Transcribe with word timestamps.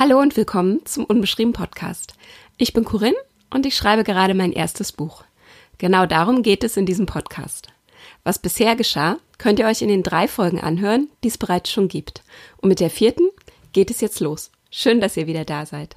Hallo 0.00 0.20
und 0.20 0.36
willkommen 0.36 0.78
zum 0.84 1.04
Unbeschrieben 1.06 1.52
Podcast. 1.52 2.14
Ich 2.56 2.72
bin 2.72 2.84
Corinne 2.84 3.16
und 3.50 3.66
ich 3.66 3.74
schreibe 3.74 4.04
gerade 4.04 4.32
mein 4.32 4.52
erstes 4.52 4.92
Buch. 4.92 5.24
Genau 5.78 6.06
darum 6.06 6.44
geht 6.44 6.62
es 6.62 6.76
in 6.76 6.86
diesem 6.86 7.06
Podcast. 7.06 7.72
Was 8.22 8.38
bisher 8.38 8.76
geschah, 8.76 9.16
könnt 9.38 9.58
ihr 9.58 9.66
euch 9.66 9.82
in 9.82 9.88
den 9.88 10.04
drei 10.04 10.28
Folgen 10.28 10.60
anhören, 10.60 11.08
die 11.24 11.28
es 11.28 11.36
bereits 11.36 11.72
schon 11.72 11.88
gibt. 11.88 12.22
Und 12.58 12.68
mit 12.68 12.78
der 12.78 12.90
vierten 12.90 13.28
geht 13.72 13.90
es 13.90 14.00
jetzt 14.00 14.20
los. 14.20 14.52
Schön, 14.70 15.00
dass 15.00 15.16
ihr 15.16 15.26
wieder 15.26 15.44
da 15.44 15.66
seid. 15.66 15.96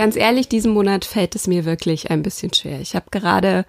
Ganz 0.00 0.16
ehrlich, 0.16 0.48
diesen 0.48 0.72
Monat 0.72 1.04
fällt 1.04 1.36
es 1.36 1.46
mir 1.46 1.66
wirklich 1.66 2.10
ein 2.10 2.22
bisschen 2.22 2.54
schwer. 2.54 2.80
Ich 2.80 2.96
habe 2.96 3.10
gerade 3.10 3.66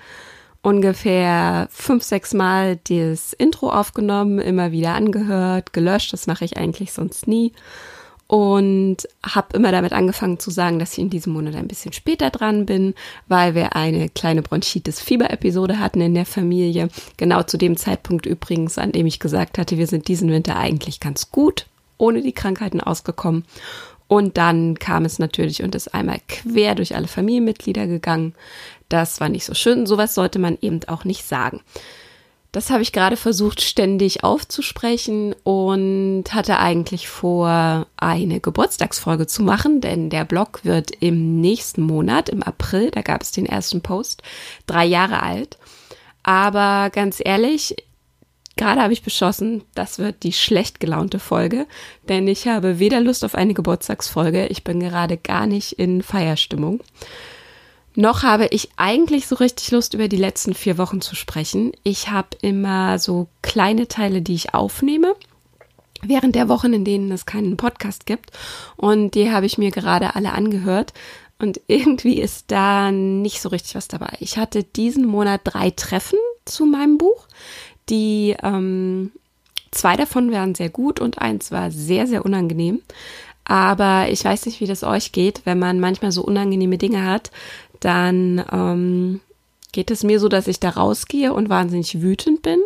ungefähr 0.62 1.67
fünf, 1.72 2.05
sechs 2.05 2.34
Mal 2.34 2.80
das 2.88 3.34
Intro 3.34 3.70
aufgenommen, 3.70 4.39
immer 4.39 4.72
wieder 4.72 4.94
angehört, 4.94 5.73
gelöscht. 5.73 6.13
Das 6.13 6.27
mache 6.27 6.45
ich 6.45 6.55
eigentlich 6.55 6.94
sonst 6.94 7.27
nie. 7.27 7.52
Und 8.27 9.09
habe 9.22 9.58
immer 9.58 9.73
damit 9.73 9.91
angefangen 9.91 10.39
zu 10.39 10.52
sagen, 10.52 10.80
dass 10.80 10.94
ich 10.94 10.99
in 10.99 11.09
diesem 11.09 11.34
Monat 11.34 11.53
ein 11.55 11.67
bisschen 11.67 11.91
später 11.91 12.30
dran 12.30 12.66
bin, 12.66 12.94
weil 13.27 13.53
wir 13.53 13.75
eine 13.75 14.08
kleine 14.08 14.41
Bronchitis-Fieber-Episode 14.41 15.80
hatten 15.80 16.00
in 16.00 16.13
der 16.13 16.25
Familie. 16.25 16.88
Genau 17.17 17.44
zu 17.44 17.58
dem 17.58 17.75
Zeitpunkt 17.75 18.25
übrigens, 18.25 18.77
an 18.77 18.94
dem 18.94 19.05
ich 19.05 19.20
gesagt 19.20 19.58
hatte, 19.58 19.77
wir 19.77 19.88
sind 19.88 20.08
diesen 20.08 20.31
Winter 20.31 20.55
eigentlich 20.55 21.02
ganz 21.02 21.30
gut 21.30 21.66
ohne 22.02 22.22
die 22.22 22.34
Krankheiten 22.34 22.81
ausgekommen. 22.81 23.45
Und 24.11 24.35
dann 24.35 24.77
kam 24.77 25.05
es 25.05 25.20
natürlich 25.20 25.63
und 25.63 25.73
ist 25.73 25.94
einmal 25.94 26.19
quer 26.27 26.75
durch 26.75 26.97
alle 26.97 27.08
Familienmitglieder 27.08 27.88
gegangen. 27.88 28.36
Das 28.89 29.22
war 29.22 29.30
nicht 29.30 29.45
so 29.45 29.53
schön. 29.53 29.86
Sowas 29.86 30.16
sollte 30.16 30.38
man 30.38 30.58
eben 30.59 30.81
auch 30.88 31.05
nicht 31.05 31.25
sagen. 31.25 31.61
Das 32.52 32.71
habe 32.71 32.81
ich 32.81 32.91
gerade 32.91 33.16
versucht 33.16 33.61
ständig 33.61 34.25
aufzusprechen 34.25 35.33
und 35.45 36.25
hatte 36.33 36.59
eigentlich 36.59 37.08
vor, 37.08 37.88
eine 37.95 38.41
Geburtstagsfolge 38.41 39.27
zu 39.27 39.44
machen, 39.44 39.80
denn 39.80 40.09
der 40.09 40.25
Blog 40.25 40.66
wird 40.66 40.91
im 40.99 41.39
nächsten 41.39 41.81
Monat, 41.81 42.27
im 42.27 42.43
April, 42.43 42.91
da 42.91 43.03
gab 43.03 43.21
es 43.21 43.31
den 43.31 43.45
ersten 43.45 43.80
Post, 43.80 44.23
drei 44.67 44.83
Jahre 44.83 45.23
alt. 45.23 45.58
Aber 46.21 46.89
ganz 46.89 47.21
ehrlich, 47.23 47.77
Gerade 48.57 48.81
habe 48.81 48.94
ich 48.94 49.02
beschlossen, 49.02 49.63
das 49.75 49.97
wird 49.97 50.23
die 50.23 50.33
schlecht 50.33 50.80
gelaunte 50.80 51.19
Folge, 51.19 51.67
denn 52.09 52.27
ich 52.27 52.47
habe 52.47 52.80
weder 52.80 52.99
Lust 52.99 53.23
auf 53.23 53.35
eine 53.35 53.53
Geburtstagsfolge, 53.53 54.47
ich 54.47 54.63
bin 54.63 54.80
gerade 54.80 55.17
gar 55.17 55.47
nicht 55.47 55.73
in 55.73 56.03
Feierstimmung, 56.03 56.81
noch 57.95 58.23
habe 58.23 58.47
ich 58.47 58.69
eigentlich 58.77 59.27
so 59.27 59.35
richtig 59.35 59.71
Lust, 59.71 59.93
über 59.93 60.08
die 60.08 60.17
letzten 60.17 60.53
vier 60.53 60.77
Wochen 60.77 61.02
zu 61.02 61.16
sprechen. 61.16 61.73
Ich 61.83 62.09
habe 62.09 62.30
immer 62.41 62.99
so 62.99 63.27
kleine 63.41 63.88
Teile, 63.89 64.21
die 64.21 64.35
ich 64.35 64.53
aufnehme 64.53 65.15
während 66.02 66.36
der 66.36 66.49
Wochen, 66.49 66.73
in 66.73 66.86
denen 66.86 67.11
es 67.11 67.25
keinen 67.25 67.58
Podcast 67.58 68.05
gibt. 68.05 68.31
Und 68.77 69.13
die 69.13 69.31
habe 69.31 69.45
ich 69.45 69.58
mir 69.58 69.71
gerade 69.71 70.15
alle 70.15 70.31
angehört. 70.31 70.93
Und 71.38 71.59
irgendwie 71.67 72.21
ist 72.21 72.45
da 72.47 72.91
nicht 72.91 73.41
so 73.41 73.49
richtig 73.49 73.75
was 73.75 73.88
dabei. 73.89 74.15
Ich 74.19 74.38
hatte 74.38 74.63
diesen 74.63 75.05
Monat 75.05 75.41
drei 75.43 75.71
Treffen 75.71 76.19
zu 76.45 76.65
meinem 76.65 76.97
Buch. 76.97 77.27
Die 77.89 78.35
ähm, 78.43 79.11
zwei 79.71 79.95
davon 79.95 80.31
waren 80.31 80.55
sehr 80.55 80.69
gut 80.69 80.99
und 80.99 81.19
eins 81.19 81.51
war 81.51 81.71
sehr, 81.71 82.07
sehr 82.07 82.25
unangenehm. 82.25 82.81
Aber 83.43 84.07
ich 84.09 84.23
weiß 84.23 84.45
nicht, 84.45 84.61
wie 84.61 84.67
das 84.67 84.83
euch 84.83 85.11
geht, 85.11 85.41
wenn 85.45 85.59
man 85.59 85.79
manchmal 85.79 86.11
so 86.11 86.23
unangenehme 86.23 86.77
Dinge 86.77 87.05
hat, 87.05 87.31
dann 87.79 88.43
ähm, 88.52 89.19
geht 89.71 89.92
es 89.92 90.04
mir 90.04 90.20
so, 90.20 90.27
dass 90.27 90.48
ich 90.48 90.59
da 90.59 90.70
rausgehe 90.70 91.33
und 91.33 91.49
wahnsinnig 91.49 92.02
wütend 92.02 92.42
bin 92.42 92.59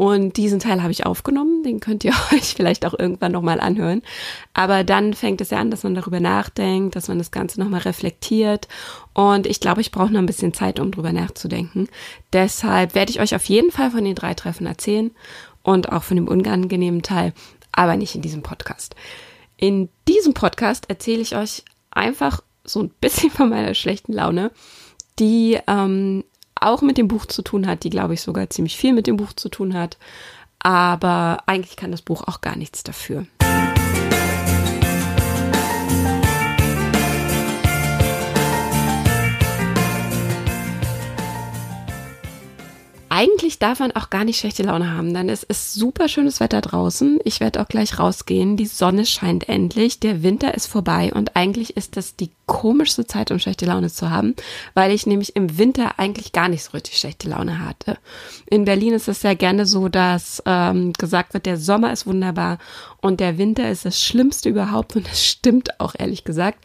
und 0.00 0.38
diesen 0.38 0.60
Teil 0.60 0.82
habe 0.82 0.92
ich 0.92 1.04
aufgenommen, 1.04 1.62
den 1.62 1.78
könnt 1.78 2.04
ihr 2.04 2.14
euch 2.32 2.54
vielleicht 2.54 2.86
auch 2.86 2.98
irgendwann 2.98 3.32
nochmal 3.32 3.60
anhören. 3.60 4.00
Aber 4.54 4.82
dann 4.82 5.12
fängt 5.12 5.42
es 5.42 5.50
ja 5.50 5.58
an, 5.58 5.70
dass 5.70 5.82
man 5.82 5.94
darüber 5.94 6.20
nachdenkt, 6.20 6.96
dass 6.96 7.08
man 7.08 7.18
das 7.18 7.30
Ganze 7.30 7.60
nochmal 7.60 7.82
reflektiert. 7.82 8.66
Und 9.12 9.46
ich 9.46 9.60
glaube, 9.60 9.82
ich 9.82 9.92
brauche 9.92 10.10
noch 10.10 10.20
ein 10.20 10.24
bisschen 10.24 10.54
Zeit, 10.54 10.80
um 10.80 10.90
drüber 10.90 11.12
nachzudenken. 11.12 11.86
Deshalb 12.32 12.94
werde 12.94 13.10
ich 13.10 13.20
euch 13.20 13.34
auf 13.34 13.44
jeden 13.44 13.70
Fall 13.70 13.90
von 13.90 14.02
den 14.02 14.14
drei 14.14 14.32
Treffen 14.32 14.66
erzählen 14.66 15.10
und 15.62 15.92
auch 15.92 16.02
von 16.02 16.16
dem 16.16 16.28
unangenehmen 16.28 17.02
Teil, 17.02 17.34
aber 17.70 17.96
nicht 17.96 18.14
in 18.14 18.22
diesem 18.22 18.42
Podcast. 18.42 18.94
In 19.58 19.90
diesem 20.08 20.32
Podcast 20.32 20.88
erzähle 20.88 21.20
ich 21.20 21.36
euch 21.36 21.62
einfach 21.90 22.40
so 22.64 22.80
ein 22.80 22.88
bisschen 23.02 23.30
von 23.30 23.50
meiner 23.50 23.74
schlechten 23.74 24.14
Laune, 24.14 24.50
die 25.18 25.58
ähm, 25.66 26.24
auch 26.60 26.82
mit 26.82 26.98
dem 26.98 27.08
Buch 27.08 27.26
zu 27.26 27.42
tun 27.42 27.66
hat, 27.66 27.84
die 27.84 27.90
glaube 27.90 28.14
ich 28.14 28.20
sogar 28.20 28.50
ziemlich 28.50 28.76
viel 28.76 28.92
mit 28.92 29.06
dem 29.06 29.16
Buch 29.16 29.32
zu 29.32 29.48
tun 29.48 29.74
hat. 29.74 29.98
Aber 30.58 31.38
eigentlich 31.46 31.76
kann 31.76 31.90
das 31.90 32.02
Buch 32.02 32.22
auch 32.26 32.40
gar 32.40 32.56
nichts 32.56 32.82
dafür. 32.82 33.26
eigentlich 43.20 43.58
darf 43.58 43.80
man 43.80 43.92
auch 43.92 44.08
gar 44.08 44.24
nicht 44.24 44.38
schlechte 44.38 44.62
Laune 44.62 44.96
haben, 44.96 45.12
denn 45.12 45.28
es 45.28 45.42
ist 45.42 45.74
super 45.74 46.08
schönes 46.08 46.40
Wetter 46.40 46.62
draußen. 46.62 47.18
Ich 47.24 47.40
werde 47.40 47.60
auch 47.60 47.68
gleich 47.68 47.98
rausgehen. 47.98 48.56
Die 48.56 48.64
Sonne 48.64 49.04
scheint 49.04 49.46
endlich. 49.46 50.00
Der 50.00 50.22
Winter 50.22 50.54
ist 50.54 50.66
vorbei 50.66 51.12
und 51.12 51.36
eigentlich 51.36 51.76
ist 51.76 51.98
das 51.98 52.16
die 52.16 52.30
komischste 52.50 53.06
Zeit, 53.06 53.30
um 53.30 53.38
schlechte 53.38 53.64
Laune 53.64 53.90
zu 53.90 54.10
haben, 54.10 54.34
weil 54.74 54.90
ich 54.90 55.06
nämlich 55.06 55.36
im 55.36 55.56
Winter 55.56 56.00
eigentlich 56.00 56.32
gar 56.32 56.48
nicht 56.48 56.64
so 56.64 56.72
richtig 56.72 56.98
schlechte 56.98 57.28
Laune 57.28 57.64
hatte. 57.64 57.96
In 58.50 58.64
Berlin 58.64 58.92
ist 58.92 59.06
es 59.06 59.22
ja 59.22 59.34
gerne 59.34 59.66
so, 59.66 59.88
dass 59.88 60.42
ähm, 60.46 60.92
gesagt 60.94 61.32
wird, 61.32 61.46
der 61.46 61.58
Sommer 61.58 61.92
ist 61.92 62.08
wunderbar 62.08 62.58
und 63.00 63.20
der 63.20 63.38
Winter 63.38 63.70
ist 63.70 63.84
das 63.84 64.02
Schlimmste 64.02 64.48
überhaupt 64.48 64.96
und 64.96 65.08
das 65.08 65.24
stimmt 65.24 65.78
auch 65.80 65.94
ehrlich 65.96 66.24
gesagt. 66.24 66.58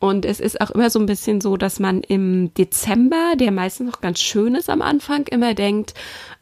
Und 0.00 0.24
es 0.24 0.40
ist 0.40 0.60
auch 0.60 0.70
immer 0.70 0.90
so 0.90 0.98
ein 0.98 1.06
bisschen 1.06 1.40
so, 1.40 1.56
dass 1.56 1.80
man 1.80 2.02
im 2.02 2.52
Dezember, 2.54 3.34
der 3.36 3.52
meistens 3.52 3.90
noch 3.90 4.00
ganz 4.00 4.20
schön 4.20 4.54
ist 4.54 4.70
am 4.70 4.82
Anfang, 4.82 5.26
immer 5.26 5.54
denkt, 5.54 5.94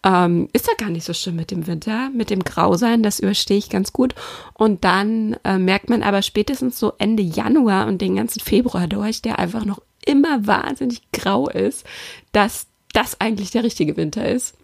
ähm, 0.06 0.48
ist 0.52 0.68
ja 0.68 0.74
gar 0.78 0.90
nicht 0.90 1.04
so 1.04 1.12
schlimm 1.12 1.34
mit 1.34 1.50
dem 1.50 1.66
Winter, 1.66 2.10
mit 2.10 2.30
dem 2.30 2.44
Grausein, 2.44 3.02
das 3.02 3.18
überstehe 3.18 3.58
ich 3.58 3.68
ganz 3.68 3.92
gut. 3.92 4.14
Und 4.54 4.84
dann 4.84 5.36
äh, 5.42 5.58
merkt 5.58 5.90
man 5.90 6.04
aber 6.04 6.22
spätestens 6.22 6.78
so 6.78 6.92
Ende 6.98 7.24
Januar 7.24 7.88
und 7.88 8.00
den 8.00 8.14
ganzen 8.14 8.38
Februar 8.38 8.86
durch, 8.86 9.20
der 9.20 9.40
einfach 9.40 9.64
noch 9.64 9.82
immer 10.04 10.46
wahnsinnig 10.46 11.02
grau 11.12 11.48
ist, 11.48 11.84
dass 12.30 12.68
das 12.92 13.20
eigentlich 13.20 13.50
der 13.50 13.64
richtige 13.64 13.96
Winter 13.96 14.28
ist. 14.28 14.54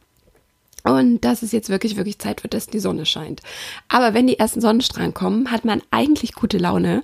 Und 0.85 1.21
dass 1.25 1.43
es 1.43 1.51
jetzt 1.51 1.69
wirklich, 1.69 1.97
wirklich 1.97 2.21
Zeit 2.21 2.45
wird, 2.45 2.55
dass 2.55 2.69
die 2.69 2.81
Sonne 2.81 3.05
scheint. 3.05 3.41
Aber 3.89 4.15
wenn 4.15 4.29
die 4.29 4.39
ersten 4.39 4.61
Sonnenstrahlen 4.61 5.15
kommen, 5.15 5.51
hat 5.51 5.65
man 5.65 5.83
eigentlich 5.91 6.35
gute 6.35 6.59
Laune 6.59 7.03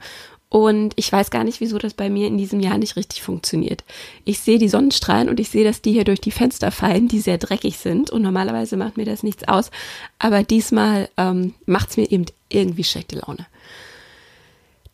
und 0.51 0.95
ich 0.97 1.13
weiß 1.13 1.31
gar 1.31 1.45
nicht, 1.45 1.61
wieso 1.61 1.77
das 1.77 1.93
bei 1.93 2.09
mir 2.09 2.27
in 2.27 2.39
diesem 2.39 2.61
Jahr 2.61 2.79
nicht 2.79 2.97
richtig 2.97 3.23
funktioniert. 3.23 3.85
Ich 4.25 4.41
sehe 4.41 4.59
die 4.59 4.69
Sonnenstrahlen 4.69 5.29
und 5.29 5.41
ich 5.41 5.51
sehe, 5.51 5.65
dass 5.65 5.83
die 5.83 5.93
hier 5.93 6.05
durch 6.05 6.23
die 6.23 6.31
Fenster 6.31 6.71
fallen, 6.71 7.07
die 7.07 7.21
sehr 7.21 7.37
dreckig 7.37 7.77
sind. 7.77 8.11
Und 8.11 8.23
normalerweise 8.23 8.79
macht 8.79 8.97
mir 8.97 9.05
das 9.05 9.23
nichts 9.23 9.47
aus. 9.47 9.71
Aber 10.19 10.43
diesmal 10.43 11.11
ähm, 11.19 11.55
macht 11.67 11.91
es 11.91 11.97
mir 11.99 12.11
eben 12.11 12.25
irgendwie 12.49 12.85
schlechte 12.85 13.19
Laune. 13.19 13.47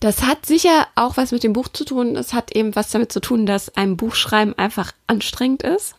Das 0.01 0.25
hat 0.25 0.45
sicher 0.45 0.89
auch 0.97 1.17
was 1.17 1.31
mit 1.31 1.45
dem 1.45 1.53
Buch 1.53 1.69
zu 1.69 1.85
tun. 1.85 2.17
Es 2.17 2.35
hat 2.35 2.55
eben 2.55 2.75
was 2.75 2.91
damit 2.91 3.13
zu 3.13 3.21
tun, 3.21 3.47
dass 3.47 3.75
ein 3.77 3.97
Buchschreiben 3.97 4.59
einfach 4.59 4.93
anstrengend 5.07 5.63
ist. 5.63 5.95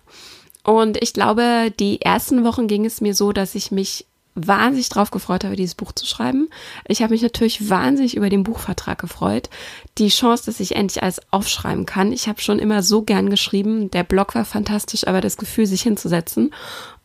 Und 0.64 1.02
ich 1.02 1.14
glaube, 1.14 1.72
die 1.80 2.02
ersten 2.02 2.44
Wochen 2.44 2.68
ging 2.68 2.86
es 2.86 3.00
mir 3.00 3.16
so, 3.16 3.32
dass 3.32 3.56
ich 3.56 3.72
mich 3.72 4.06
wahnsinnig 4.35 4.90
drauf 4.90 5.12
gefreut 5.12 5.44
habe, 5.44 5.56
dieses 5.56 5.75
Buch 5.75 5.94
zu 5.94 6.06
schreiben. 6.06 6.50
Ich 6.88 7.01
habe 7.01 7.13
mich 7.13 7.22
natürlich 7.22 7.69
wahnsinnig 7.69 8.18
über 8.18 8.30
den 8.30 8.44
Buchvertrag 8.44 9.00
gefreut. 9.00 9.50
Die 9.98 10.10
Chance, 10.10 10.45
dass 10.45 10.60
ich 10.60 10.75
endlich 10.75 11.01
alles 11.01 11.21
aufschreiben 11.31 11.86
kann. 11.86 12.12
Ich 12.12 12.27
habe 12.27 12.42
schon 12.42 12.60
immer 12.60 12.83
so 12.83 13.01
gern 13.01 13.30
geschrieben. 13.30 13.89
Der 13.92 14.04
Blog 14.04 14.36
war 14.36 14.45
fantastisch, 14.45 15.07
aber 15.07 15.21
das 15.21 15.38
Gefühl, 15.38 15.65
sich 15.65 15.81
hinzusetzen 15.81 16.54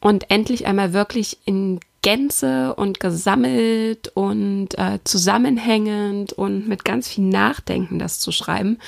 und 0.00 0.30
endlich 0.30 0.66
einmal 0.66 0.92
wirklich 0.92 1.38
in 1.44 1.80
Gänze 2.02 2.74
und 2.74 2.98
gesammelt 2.98 4.10
und 4.14 4.78
äh, 4.78 4.98
zusammenhängend 5.04 6.32
und 6.32 6.66
mit 6.66 6.84
ganz 6.84 7.08
viel 7.08 7.24
Nachdenken 7.24 7.98
das 7.98 8.18
zu 8.18 8.32
schreiben, 8.32 8.78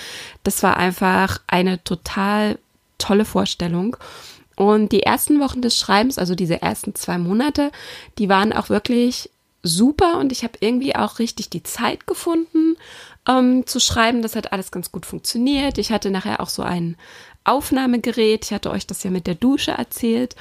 das 0.45 0.63
war 0.63 0.79
einfach 0.79 1.41
eine 1.47 1.85
total 1.85 2.59
tolle 2.99 3.25
Vorstellung. 3.25 3.97
Und 4.63 4.93
die 4.93 5.03
ersten 5.03 5.41
Wochen 5.41 5.61
des 5.61 5.77
Schreibens, 5.77 6.19
also 6.19 6.37
diese 6.37 6.63
ersten 6.63 6.95
zwei 6.95 7.19
Monate, 7.19 7.73
die 8.19 8.29
waren 8.29 8.53
auch 8.53 8.69
wirklich 8.69 9.29
super 9.65 10.21
und 10.21 10.31
ich 10.31 10.45
habe 10.45 10.53
irgendwie 10.61 10.95
auch 10.95 11.19
richtig 11.19 11.51
die 11.51 11.65
Zeit 11.65 12.07
gefunden 12.07 12.77
ähm, 13.29 13.67
zu 13.67 13.81
schreiben. 13.81 14.23
Das 14.23 14.37
hat 14.37 14.53
alles 14.53 14.71
ganz 14.71 14.93
gut 14.93 15.05
funktioniert. 15.05 15.79
Ich 15.79 15.91
hatte 15.91 16.13
nachher 16.13 16.41
auch 16.41 16.49
so 16.49 16.63
ein 16.63 16.97
Aufnahmegerät. 17.43 18.45
Ich 18.45 18.53
hatte 18.53 18.71
euch 18.71 18.87
das 18.87 19.03
ja 19.03 19.11
mit 19.11 19.27
der 19.27 19.35
Dusche 19.35 19.73
erzählt. 19.73 20.37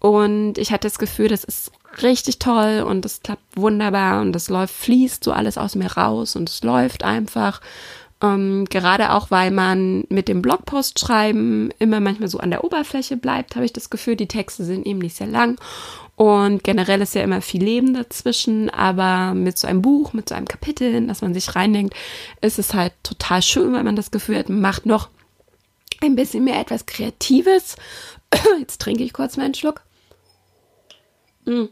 Und 0.00 0.58
ich 0.58 0.72
hatte 0.72 0.88
das 0.88 0.98
Gefühl, 0.98 1.28
das 1.28 1.44
ist 1.44 1.70
richtig 2.02 2.40
toll 2.40 2.84
und 2.84 3.04
es 3.04 3.20
klappt 3.22 3.56
wunderbar 3.56 4.20
und 4.20 4.34
es 4.34 4.48
läuft, 4.48 4.74
fließt 4.74 5.22
so 5.22 5.30
alles 5.30 5.58
aus 5.58 5.76
mir 5.76 5.92
raus 5.92 6.34
und 6.34 6.48
es 6.48 6.64
läuft 6.64 7.04
einfach. 7.04 7.60
Ähm, 8.22 8.66
gerade 8.68 9.12
auch, 9.12 9.30
weil 9.30 9.50
man 9.50 10.04
mit 10.08 10.28
dem 10.28 10.42
Blogpost 10.42 10.98
schreiben 10.98 11.70
immer 11.78 12.00
manchmal 12.00 12.28
so 12.28 12.38
an 12.38 12.50
der 12.50 12.64
Oberfläche 12.64 13.16
bleibt, 13.16 13.56
habe 13.56 13.64
ich 13.64 13.72
das 13.72 13.88
Gefühl, 13.88 14.16
die 14.16 14.28
Texte 14.28 14.64
sind 14.64 14.86
eben 14.86 14.98
nicht 14.98 15.16
sehr 15.16 15.26
lang 15.26 15.58
und 16.20 16.62
generell 16.64 17.00
ist 17.00 17.14
ja 17.14 17.22
immer 17.22 17.40
viel 17.40 17.64
Leben 17.64 17.94
dazwischen, 17.94 18.68
aber 18.68 19.32
mit 19.32 19.56
so 19.56 19.66
einem 19.66 19.80
Buch, 19.80 20.12
mit 20.12 20.28
so 20.28 20.34
einem 20.34 20.46
Kapitel, 20.46 20.92
in 20.92 21.08
das 21.08 21.22
man 21.22 21.32
sich 21.32 21.56
reindenkt, 21.56 21.94
ist 22.42 22.58
es 22.58 22.74
halt 22.74 22.92
total 23.02 23.40
schön, 23.40 23.72
weil 23.72 23.84
man 23.84 23.96
das 23.96 24.10
Gefühl 24.10 24.36
hat, 24.36 24.50
man 24.50 24.60
macht 24.60 24.84
noch 24.84 25.08
ein 26.02 26.16
bisschen 26.16 26.44
mehr 26.44 26.60
etwas 26.60 26.84
Kreatives. 26.84 27.76
Jetzt 28.60 28.82
trinke 28.82 29.02
ich 29.02 29.14
kurz 29.14 29.38
mal 29.38 29.44
einen 29.44 29.54
Schluck. 29.54 29.80
Mm. 31.46 31.68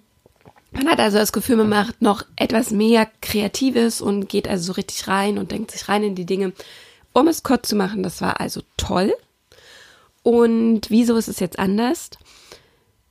Man 0.78 0.88
hat 0.88 1.00
also 1.00 1.18
das 1.18 1.32
Gefühl, 1.32 1.56
man 1.56 1.68
macht 1.68 2.02
noch 2.02 2.22
etwas 2.36 2.70
mehr 2.70 3.08
Kreatives 3.20 4.00
und 4.00 4.28
geht 4.28 4.46
also 4.46 4.66
so 4.66 4.72
richtig 4.74 5.08
rein 5.08 5.36
und 5.36 5.50
denkt 5.50 5.72
sich 5.72 5.88
rein 5.88 6.04
in 6.04 6.14
die 6.14 6.24
Dinge. 6.24 6.52
Um 7.12 7.26
es 7.26 7.42
kurz 7.42 7.68
zu 7.68 7.74
machen, 7.74 8.04
das 8.04 8.20
war 8.20 8.40
also 8.40 8.60
toll. 8.76 9.12
Und 10.22 10.82
wieso 10.88 11.16
ist 11.16 11.26
es 11.26 11.40
jetzt 11.40 11.58
anders? 11.58 12.10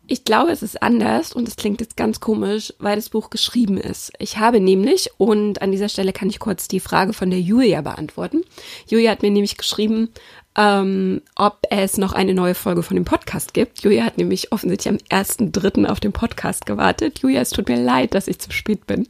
Ich 0.10 0.24
glaube, 0.24 0.52
es 0.52 0.64
ist 0.64 0.82
anders 0.82 1.34
und 1.34 1.50
es 1.50 1.58
klingt 1.58 1.82
jetzt 1.82 1.98
ganz 1.98 2.22
komisch, 2.22 2.74
weil 2.80 2.96
das 2.96 3.10
Buch 3.10 3.30
geschrieben 3.30 3.78
ist. 3.78 4.14
Ich 4.20 4.38
habe 4.38 4.62
nämlich, 4.62 5.10
und 5.18 5.62
an 5.62 5.72
dieser 5.74 5.90
Stelle 5.90 6.14
kann 6.14 6.30
ich 6.30 6.40
kurz 6.40 6.70
die 6.70 6.80
Frage 6.80 7.12
von 7.12 7.30
der 7.30 7.42
Julia 7.42 7.82
beantworten. 7.82 8.44
Julia 8.88 9.12
hat 9.12 9.22
mir 9.22 9.32
nämlich 9.32 9.58
geschrieben, 9.58 10.10
ähm, 10.56 11.22
ob 11.36 11.60
es 11.70 11.98
noch 11.98 12.14
eine 12.14 12.34
neue 12.34 12.56
Folge 12.56 12.84
von 12.84 12.96
dem 12.96 13.04
Podcast 13.04 13.54
gibt. 13.54 13.84
Julia 13.84 14.06
hat 14.06 14.18
nämlich 14.18 14.54
offensichtlich 14.54 14.90
am 14.90 14.98
1.3. 15.10 15.86
auf 15.86 16.00
den 16.00 16.14
Podcast 16.14 16.66
gewartet. 16.66 17.20
Julia, 17.20 17.42
es 17.42 17.50
tut 17.50 17.68
mir 17.68 17.84
leid, 17.84 18.14
dass 18.14 18.30
ich 18.30 18.40
zu 18.40 18.52
spät 18.52 18.88
bin. 18.88 19.10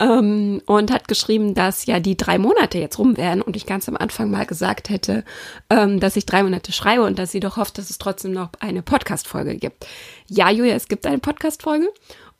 Ähm, 0.00 0.62
und 0.66 0.90
hat 0.90 1.06
geschrieben, 1.06 1.54
dass 1.54 1.86
ja 1.86 2.00
die 2.00 2.16
drei 2.16 2.38
Monate 2.38 2.78
jetzt 2.78 2.98
rum 2.98 3.16
wären 3.16 3.42
und 3.42 3.56
ich 3.56 3.66
ganz 3.66 3.88
am 3.88 3.96
Anfang 3.96 4.30
mal 4.30 4.46
gesagt 4.46 4.88
hätte, 4.88 5.24
ähm, 5.70 6.00
dass 6.00 6.16
ich 6.16 6.26
drei 6.26 6.42
Monate 6.42 6.72
schreibe 6.72 7.02
und 7.02 7.18
dass 7.18 7.30
sie 7.30 7.40
doch 7.40 7.56
hofft, 7.56 7.78
dass 7.78 7.90
es 7.90 7.98
trotzdem 7.98 8.32
noch 8.32 8.50
eine 8.60 8.82
Podcast-Folge 8.82 9.56
gibt. 9.56 9.86
Ja, 10.28 10.50
Julia, 10.50 10.74
es 10.74 10.88
gibt 10.88 11.06
eine 11.06 11.18
Podcast-Folge 11.18 11.88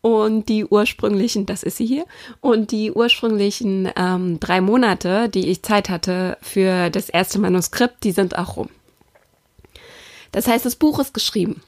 und 0.02 0.48
die 0.48 0.64
ursprünglichen, 0.64 1.46
das 1.46 1.62
ist 1.62 1.76
sie 1.76 1.86
hier, 1.86 2.04
und 2.40 2.72
die 2.72 2.90
ursprünglichen 2.90 3.88
ähm, 3.96 4.40
drei 4.40 4.60
Monate, 4.60 5.28
die 5.28 5.48
ich 5.48 5.62
Zeit 5.62 5.88
hatte 5.88 6.36
für 6.42 6.90
das 6.90 7.08
erste 7.08 7.38
Manuskript, 7.38 8.02
die 8.02 8.12
sind 8.12 8.36
auch 8.36 8.56
rum. 8.56 8.68
Das 10.32 10.48
heißt, 10.48 10.64
das 10.66 10.76
Buch 10.76 10.98
ist 10.98 11.14
geschrieben. 11.14 11.62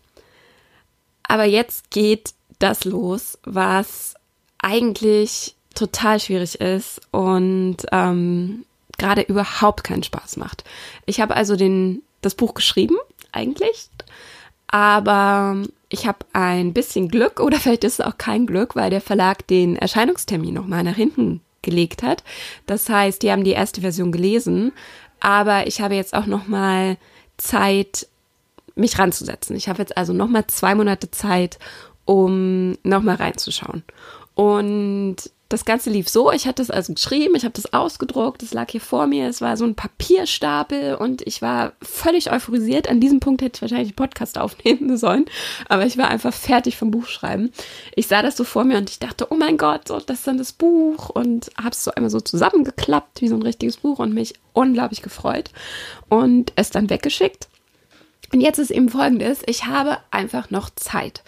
Aber 1.22 1.44
jetzt 1.44 1.90
geht 1.90 2.34
das 2.58 2.84
los, 2.84 3.38
was 3.44 4.14
eigentlich 4.58 5.54
total 5.74 6.20
schwierig 6.20 6.60
ist 6.60 7.00
und 7.10 7.78
ähm, 7.92 8.64
gerade 8.98 9.22
überhaupt 9.22 9.84
keinen 9.84 10.02
Spaß 10.02 10.36
macht. 10.36 10.64
Ich 11.06 11.20
habe 11.20 11.36
also 11.36 11.56
den, 11.56 12.02
das 12.20 12.34
Buch 12.34 12.54
geschrieben, 12.54 12.96
eigentlich, 13.32 13.88
aber 14.68 15.62
ich 15.88 16.06
habe 16.06 16.18
ein 16.32 16.72
bisschen 16.72 17.08
Glück 17.08 17.40
oder 17.40 17.58
vielleicht 17.60 17.84
ist 17.84 18.00
es 18.00 18.06
auch 18.06 18.18
kein 18.18 18.46
Glück, 18.46 18.76
weil 18.76 18.90
der 18.90 19.00
Verlag 19.00 19.46
den 19.46 19.76
Erscheinungstermin 19.76 20.54
nochmal 20.54 20.84
nach 20.84 20.96
hinten 20.96 21.40
gelegt 21.62 22.02
hat. 22.02 22.22
Das 22.66 22.88
heißt, 22.88 23.22
die 23.22 23.30
haben 23.30 23.44
die 23.44 23.52
erste 23.52 23.80
Version 23.80 24.12
gelesen, 24.12 24.72
aber 25.20 25.66
ich 25.66 25.80
habe 25.80 25.94
jetzt 25.94 26.14
auch 26.14 26.26
nochmal 26.26 26.98
Zeit, 27.36 28.06
mich 28.74 28.98
ranzusetzen. 28.98 29.56
Ich 29.56 29.68
habe 29.68 29.78
jetzt 29.78 29.96
also 29.96 30.12
nochmal 30.12 30.46
zwei 30.48 30.74
Monate 30.74 31.10
Zeit, 31.10 31.58
um 32.04 32.76
nochmal 32.82 33.16
reinzuschauen. 33.16 33.82
Und 34.34 35.16
das 35.54 35.64
Ganze 35.64 35.88
lief 35.88 36.08
so, 36.08 36.32
ich 36.32 36.46
hatte 36.46 36.62
es 36.62 36.70
also 36.70 36.92
geschrieben, 36.92 37.36
ich 37.36 37.44
habe 37.44 37.54
das 37.54 37.72
ausgedruckt, 37.72 38.42
es 38.42 38.52
lag 38.52 38.70
hier 38.70 38.80
vor 38.80 39.06
mir, 39.06 39.28
es 39.28 39.40
war 39.40 39.56
so 39.56 39.64
ein 39.64 39.76
Papierstapel 39.76 40.96
und 40.96 41.22
ich 41.22 41.42
war 41.42 41.74
völlig 41.80 42.32
euphorisiert. 42.32 42.88
An 42.88 43.00
diesem 43.00 43.20
Punkt 43.20 43.40
hätte 43.40 43.56
ich 43.56 43.62
wahrscheinlich 43.62 43.90
einen 43.90 43.96
Podcast 43.96 44.36
aufnehmen 44.36 44.96
sollen, 44.98 45.26
aber 45.68 45.86
ich 45.86 45.96
war 45.96 46.08
einfach 46.08 46.34
fertig 46.34 46.76
vom 46.76 46.90
Buchschreiben. 46.90 47.52
Ich 47.94 48.08
sah 48.08 48.20
das 48.20 48.36
so 48.36 48.42
vor 48.42 48.64
mir 48.64 48.78
und 48.78 48.90
ich 48.90 48.98
dachte, 48.98 49.28
oh 49.30 49.36
mein 49.36 49.56
Gott, 49.56 49.88
so, 49.88 50.00
das 50.00 50.18
ist 50.18 50.26
dann 50.26 50.38
das 50.38 50.52
Buch 50.52 51.10
und 51.10 51.50
habe 51.56 51.70
es 51.70 51.84
so 51.84 51.92
einmal 51.92 52.10
so 52.10 52.20
zusammengeklappt 52.20 53.20
wie 53.20 53.28
so 53.28 53.36
ein 53.36 53.42
richtiges 53.42 53.76
Buch 53.76 54.00
und 54.00 54.12
mich 54.12 54.34
unglaublich 54.52 55.02
gefreut 55.02 55.50
und 56.08 56.52
es 56.56 56.70
dann 56.70 56.90
weggeschickt. 56.90 57.48
Und 58.34 58.40
jetzt 58.40 58.58
ist 58.58 58.72
eben 58.72 58.88
folgendes, 58.88 59.42
ich 59.46 59.66
habe 59.66 59.98
einfach 60.10 60.50
noch 60.50 60.68
Zeit. 60.68 61.22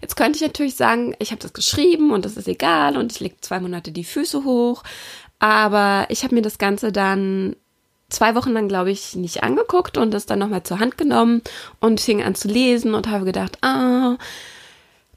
Jetzt 0.00 0.14
könnte 0.14 0.36
ich 0.36 0.42
natürlich 0.42 0.76
sagen, 0.76 1.12
ich 1.18 1.32
habe 1.32 1.42
das 1.42 1.54
geschrieben 1.54 2.12
und 2.12 2.24
das 2.24 2.36
ist 2.36 2.46
egal 2.46 2.96
und 2.96 3.10
ich 3.10 3.18
lege 3.18 3.34
zwei 3.40 3.58
Monate 3.58 3.90
die 3.90 4.04
Füße 4.04 4.44
hoch, 4.44 4.84
aber 5.40 6.06
ich 6.08 6.22
habe 6.22 6.36
mir 6.36 6.42
das 6.42 6.58
Ganze 6.58 6.92
dann 6.92 7.56
zwei 8.10 8.36
Wochen 8.36 8.52
lang, 8.52 8.68
glaube 8.68 8.92
ich, 8.92 9.16
nicht 9.16 9.42
angeguckt 9.42 9.98
und 9.98 10.14
das 10.14 10.26
dann 10.26 10.38
nochmal 10.38 10.62
zur 10.62 10.78
Hand 10.78 10.96
genommen 10.96 11.42
und 11.80 12.00
fing 12.00 12.22
an 12.22 12.36
zu 12.36 12.46
lesen 12.46 12.94
und 12.94 13.08
habe 13.08 13.24
gedacht, 13.24 13.58
ah, 13.62 14.16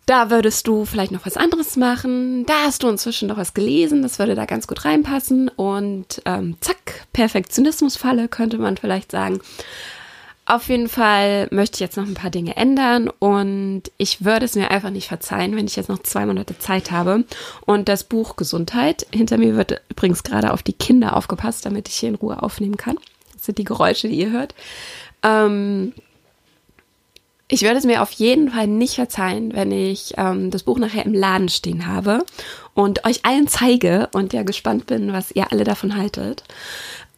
da 0.07 0.31
würdest 0.31 0.65
du 0.65 0.83
vielleicht 0.85 1.11
noch 1.11 1.27
was 1.27 1.37
anderes 1.37 1.75
machen. 1.75 2.47
Da 2.47 2.63
hast 2.65 2.81
du 2.81 2.87
inzwischen 2.87 3.27
noch 3.27 3.37
was 3.37 3.53
gelesen, 3.53 4.01
das 4.01 4.17
würde 4.17 4.33
da 4.33 4.45
ganz 4.45 4.65
gut 4.65 4.83
reinpassen. 4.83 5.49
Und 5.49 6.23
ähm, 6.25 6.57
zack, 6.59 7.05
Perfektionismusfalle 7.13 8.29
könnte 8.29 8.57
man 8.57 8.77
vielleicht 8.77 9.11
sagen. 9.11 9.41
Auf 10.47 10.69
jeden 10.69 10.89
Fall 10.89 11.47
möchte 11.49 11.77
ich 11.77 11.79
jetzt 11.79 11.97
noch 11.97 12.05
ein 12.05 12.13
paar 12.13 12.29
Dinge 12.29 12.55
ändern 12.55 13.09
und 13.09 13.83
ich 13.97 14.23
würde 14.23 14.45
es 14.45 14.53
mir 14.53 14.69
einfach 14.69 14.91
nicht 14.91 15.07
verzeihen, 15.07 15.55
wenn 15.55 15.65
ich 15.65 15.75
jetzt 15.75 15.89
noch 15.89 16.03
zwei 16.03 16.27
Monate 16.27 16.59
Zeit 16.59 16.91
habe. 16.91 17.23
Und 17.65 17.89
das 17.89 18.03
Buch 18.03 18.35
Gesundheit, 18.35 19.07
hinter 19.11 19.39
mir 19.39 19.57
wird 19.57 19.81
übrigens 19.89 20.21
gerade 20.21 20.53
auf 20.53 20.61
die 20.61 20.73
Kinder 20.73 21.15
aufgepasst, 21.15 21.65
damit 21.65 21.87
ich 21.87 21.95
hier 21.95 22.09
in 22.09 22.15
Ruhe 22.15 22.43
aufnehmen 22.43 22.77
kann. 22.77 22.97
Das 23.33 23.45
sind 23.45 23.57
die 23.57 23.63
Geräusche, 23.63 24.07
die 24.07 24.19
ihr 24.19 24.31
hört. 24.31 24.53
Ähm, 25.23 25.93
ich 27.47 27.63
würde 27.63 27.77
es 27.77 27.85
mir 27.85 28.03
auf 28.03 28.11
jeden 28.11 28.51
Fall 28.51 28.67
nicht 28.67 28.95
verzeihen, 28.95 29.53
wenn 29.53 29.71
ich 29.71 30.13
ähm, 30.17 30.51
das 30.51 30.61
Buch 30.61 30.77
nachher 30.77 31.05
im 31.05 31.13
Laden 31.13 31.49
stehen 31.49 31.87
habe 31.87 32.23
und 32.75 33.03
euch 33.05 33.25
allen 33.25 33.47
zeige 33.47 34.09
und 34.13 34.31
ja 34.33 34.43
gespannt 34.43 34.85
bin, 34.85 35.11
was 35.11 35.31
ihr 35.31 35.51
alle 35.51 35.63
davon 35.63 35.97
haltet. 35.97 36.43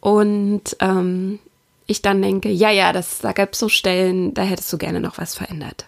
Und 0.00 0.76
ähm, 0.80 1.40
ich 1.88 2.02
dann 2.02 2.22
denke, 2.22 2.50
ja, 2.50 2.70
ja, 2.70 2.92
das, 2.92 3.18
da 3.18 3.32
gab 3.32 3.54
es 3.54 3.58
so 3.58 3.68
Stellen, 3.68 4.34
da 4.34 4.42
hättest 4.42 4.72
du 4.72 4.78
gerne 4.78 5.00
noch 5.00 5.18
was 5.18 5.34
verändert. 5.34 5.86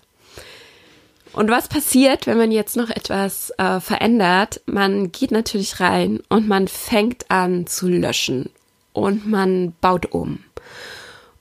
Und 1.33 1.51
was 1.51 1.69
passiert, 1.69 2.27
wenn 2.27 2.39
man 2.39 2.51
jetzt 2.51 2.77
noch 2.77 2.91
etwas 2.91 3.51
äh, 3.59 3.79
verändert? 3.79 4.63
Man 4.67 5.13
geht 5.13 5.31
natürlich 5.31 5.79
rein 5.79 6.21
und 6.29 6.49
man 6.49 6.67
fängt 6.67 7.31
an 7.31 7.67
zu 7.67 7.87
löschen 7.87 8.51
und 8.93 9.29
man 9.29 9.75
baut 9.81 10.13
um. 10.13 10.41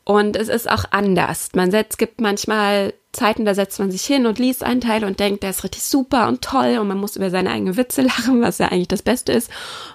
Und 0.03 0.35
es 0.35 0.47
ist 0.47 0.69
auch 0.69 0.85
anders. 0.91 1.49
Man 1.55 1.71
setzt, 1.71 1.97
gibt 1.97 2.19
manchmal 2.21 2.93
Zeiten, 3.13 3.45
da 3.45 3.55
setzt 3.55 3.79
man 3.79 3.91
sich 3.91 4.03
hin 4.03 4.27
und 4.27 4.37
liest 4.39 4.63
einen 4.63 4.81
Teil 4.81 5.03
und 5.03 5.19
denkt, 5.19 5.41
der 5.41 5.51
ist 5.51 5.63
richtig 5.63 5.83
super 5.83 6.27
und 6.27 6.41
toll 6.43 6.77
und 6.79 6.87
man 6.87 6.99
muss 6.99 7.15
über 7.15 7.29
seine 7.29 7.49
eigenen 7.49 7.77
Witze 7.77 8.01
lachen, 8.03 8.41
was 8.41 8.57
ja 8.59 8.67
eigentlich 8.67 8.89
das 8.89 9.01
Beste 9.01 9.31
ist. 9.31 9.49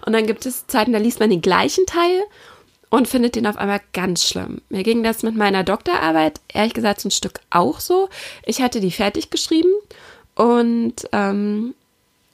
Und 0.06 0.12
dann 0.14 0.26
gibt 0.26 0.46
es 0.46 0.66
Zeiten, 0.66 0.92
da 0.92 0.98
liest 0.98 1.20
man 1.20 1.30
den 1.30 1.42
gleichen 1.42 1.84
Teil 1.86 2.22
und 2.94 3.08
findet 3.08 3.34
den 3.34 3.48
auf 3.48 3.56
einmal 3.56 3.80
ganz 3.92 4.24
schlimm. 4.24 4.60
Mir 4.68 4.84
ging 4.84 5.02
das 5.02 5.24
mit 5.24 5.34
meiner 5.34 5.64
Doktorarbeit 5.64 6.40
ehrlich 6.46 6.74
gesagt 6.74 7.04
ein 7.04 7.10
Stück 7.10 7.40
auch 7.50 7.80
so. 7.80 8.08
Ich 8.46 8.62
hatte 8.62 8.80
die 8.80 8.92
fertig 8.92 9.30
geschrieben 9.30 9.72
und 10.36 10.94
ähm, 11.10 11.74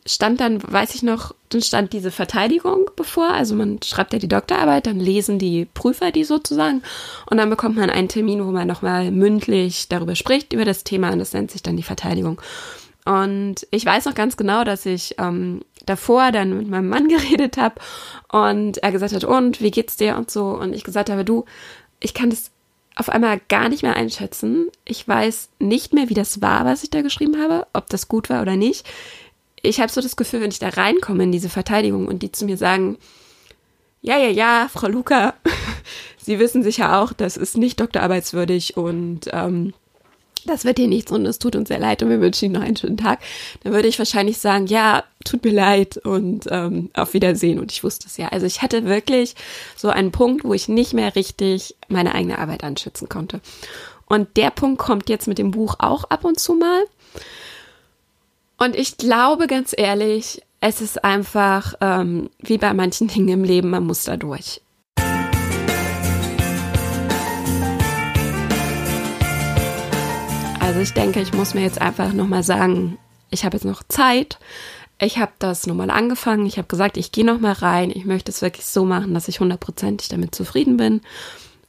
stand 0.05 0.39
dann, 0.39 0.63
weiß 0.63 0.95
ich 0.95 1.03
noch, 1.03 1.35
dann 1.49 1.63
stand 1.63 1.95
diese 1.95 2.11
Verteidigung 2.11 2.91
bevor. 2.95 3.31
Also 3.31 3.55
man 3.55 3.81
schreibt 3.83 4.13
ja 4.13 4.19
die 4.19 4.29
Doktorarbeit, 4.29 4.87
dann 4.87 5.01
lesen 5.01 5.39
die 5.39 5.65
Prüfer 5.65 6.11
die 6.11 6.25
sozusagen 6.25 6.83
und 7.31 7.39
dann 7.39 7.49
bekommt 7.49 7.77
man 7.77 7.89
einen 7.89 8.09
Termin, 8.09 8.45
wo 8.45 8.51
man 8.51 8.69
nochmal 8.69 9.11
mündlich 9.11 9.89
darüber 9.89 10.15
spricht, 10.15 10.53
über 10.53 10.67
das 10.67 10.85
Thema 10.85 11.11
und 11.11 11.21
das 11.21 11.33
nennt 11.33 11.51
sich 11.51 11.63
dann 11.63 11.79
die 11.79 11.83
Verteidigung. 11.83 12.39
Und 13.07 13.67
ich 13.71 13.87
weiß 13.87 14.05
noch 14.05 14.15
ganz 14.15 14.37
genau, 14.37 14.63
dass 14.65 14.85
ich 14.85 15.15
ähm, 15.17 15.63
davor 15.87 16.33
dann 16.33 16.57
mit 16.57 16.69
meinem 16.69 16.89
Mann 16.89 17.09
geredet 17.09 17.57
habe 17.57 17.77
und 18.31 18.79
er 18.79 18.93
gesagt 18.93 19.13
hat, 19.13 19.25
und 19.25 19.61
wie 19.61 19.71
geht's 19.71 19.97
dir 19.97 20.17
und 20.17 20.31
so. 20.31 20.49
Und 20.49 20.75
ich 20.75 20.85
gesagt 20.85 21.11
habe, 21.11 21.25
du, 21.25 21.45
ich 22.01 22.15
kann 22.15 22.31
das 22.31 22.51
auf 22.97 23.09
einmal 23.09 23.41
gar 23.49 23.69
nicht 23.69 23.83
mehr 23.83 23.97
einschätzen. 23.97 24.69
Ich 24.85 25.07
weiß 25.07 25.51
nicht 25.59 25.95
mehr, 25.95 26.09
wie 26.09 26.15
das 26.15 26.43
war, 26.43 26.65
was 26.65 26.83
ich 26.83 26.91
da 26.91 27.03
geschrieben 27.03 27.41
habe, 27.41 27.67
ob 27.73 27.89
das 27.89 28.09
gut 28.09 28.29
war 28.29 28.43
oder 28.43 28.57
nicht. 28.57 28.87
Ich 29.63 29.81
habe 29.81 29.93
so 29.93 30.01
das 30.01 30.17
Gefühl, 30.17 30.41
wenn 30.41 30.51
ich 30.51 30.59
da 30.59 30.71
reinkomme 30.71 31.25
in 31.25 31.33
diese 31.33 31.49
Verteidigung 31.49 32.09
und 32.09 32.23
die 32.23 32.33
zu 32.33 32.45
mir 32.45 32.57
sagen, 32.57 32.99
ja, 34.03 34.17
ja, 34.19 34.29
ja, 34.29 34.69
Frau 34.73 34.89
Luca, 34.89 35.35
Sie 36.19 36.39
wissen 36.39 36.63
sicher 36.63 37.01
auch, 37.01 37.13
das 37.13 37.37
ist 37.37 37.57
nicht 37.57 37.81
doktorarbeitswürdig 37.81 38.77
und 38.77 39.29
ähm, 39.33 39.73
das 40.47 40.65
wird 40.65 40.79
dir 40.79 40.89
nichts 40.89 41.13
und 41.13 41.27
es 41.27 41.39
tut 41.39 41.57
uns 41.57 41.69
sehr 41.69 41.79
leid 41.79 42.03
und 42.03 42.11
wir 42.11 42.21
wünschen 42.21 42.47
Ihnen 42.47 42.55
noch 42.55 42.63
einen 42.63 42.77
schönen 42.77 42.97
Tag, 42.97 43.21
dann 43.63 43.73
würde 43.73 43.89
ich 43.89 43.99
wahrscheinlich 43.99 44.39
sagen, 44.39 44.67
ja, 44.67 45.05
tut 45.25 45.45
mir 45.45 45.53
leid 45.53 45.99
und 45.99 46.47
ähm, 46.51 46.91
auf 46.95 47.15
Wiedersehen. 47.15 47.59
Und 47.59 47.73
ich 47.73 47.85
wusste 47.85 48.07
es 48.07 48.17
ja. 48.17 48.29
Also 48.29 48.47
ich 48.47 48.63
hatte 48.63 48.85
wirklich 48.85 49.35
so 49.77 49.89
einen 49.89 50.13
Punkt, 50.13 50.45
wo 50.45 50.55
ich 50.55 50.69
nicht 50.69 50.95
mehr 50.95 51.15
richtig 51.15 51.77
meine 51.89 52.15
eigene 52.15 52.39
Arbeit 52.39 52.65
anschätzen 52.65 53.09
konnte. 53.09 53.41
Und 54.07 54.37
der 54.37 54.51
Punkt 54.51 54.79
kommt 54.79 55.09
jetzt 55.09 55.29
mit 55.29 55.39
dem 55.39 55.51
Buch 55.51 55.77
auch 55.79 56.05
ab 56.05 56.25
und 56.25 56.39
zu 56.41 56.55
mal. 56.55 56.83
Und 58.59 58.77
ich 58.77 58.97
glaube 58.97 59.47
ganz 59.47 59.75
ehrlich, 59.77 60.43
es 60.61 60.81
ist 60.81 61.05
einfach 61.05 61.75
ähm, 61.81 62.31
wie 62.39 62.59
bei 62.59 62.75
manchen 62.75 63.09
Dingen 63.09 63.29
im 63.29 63.45
Leben, 63.45 63.71
man 63.71 63.87
muss 63.87 64.05
da 64.05 64.17
durch. 64.17 64.61
Also 70.71 70.83
ich 70.83 70.93
denke, 70.93 71.21
ich 71.21 71.33
muss 71.33 71.55
mir 71.55 71.63
jetzt 71.63 71.81
einfach 71.81 72.13
nochmal 72.13 72.45
sagen, 72.45 72.97
ich 73.29 73.45
habe 73.45 73.57
jetzt 73.57 73.65
noch 73.65 73.83
Zeit. 73.89 74.39
Ich 75.01 75.19
habe 75.19 75.33
das 75.41 75.67
nochmal 75.67 75.91
angefangen. 75.91 76.47
Ich 76.47 76.59
habe 76.59 76.69
gesagt, 76.69 76.97
ich 76.97 77.11
gehe 77.11 77.27
nochmal 77.27 77.55
rein. 77.55 77.91
Ich 77.91 78.05
möchte 78.05 78.31
es 78.31 78.41
wirklich 78.41 78.67
so 78.67 78.85
machen, 78.85 79.13
dass 79.13 79.27
ich 79.27 79.41
hundertprozentig 79.41 80.11
damit 80.11 80.33
zufrieden 80.33 80.77
bin. 80.77 81.01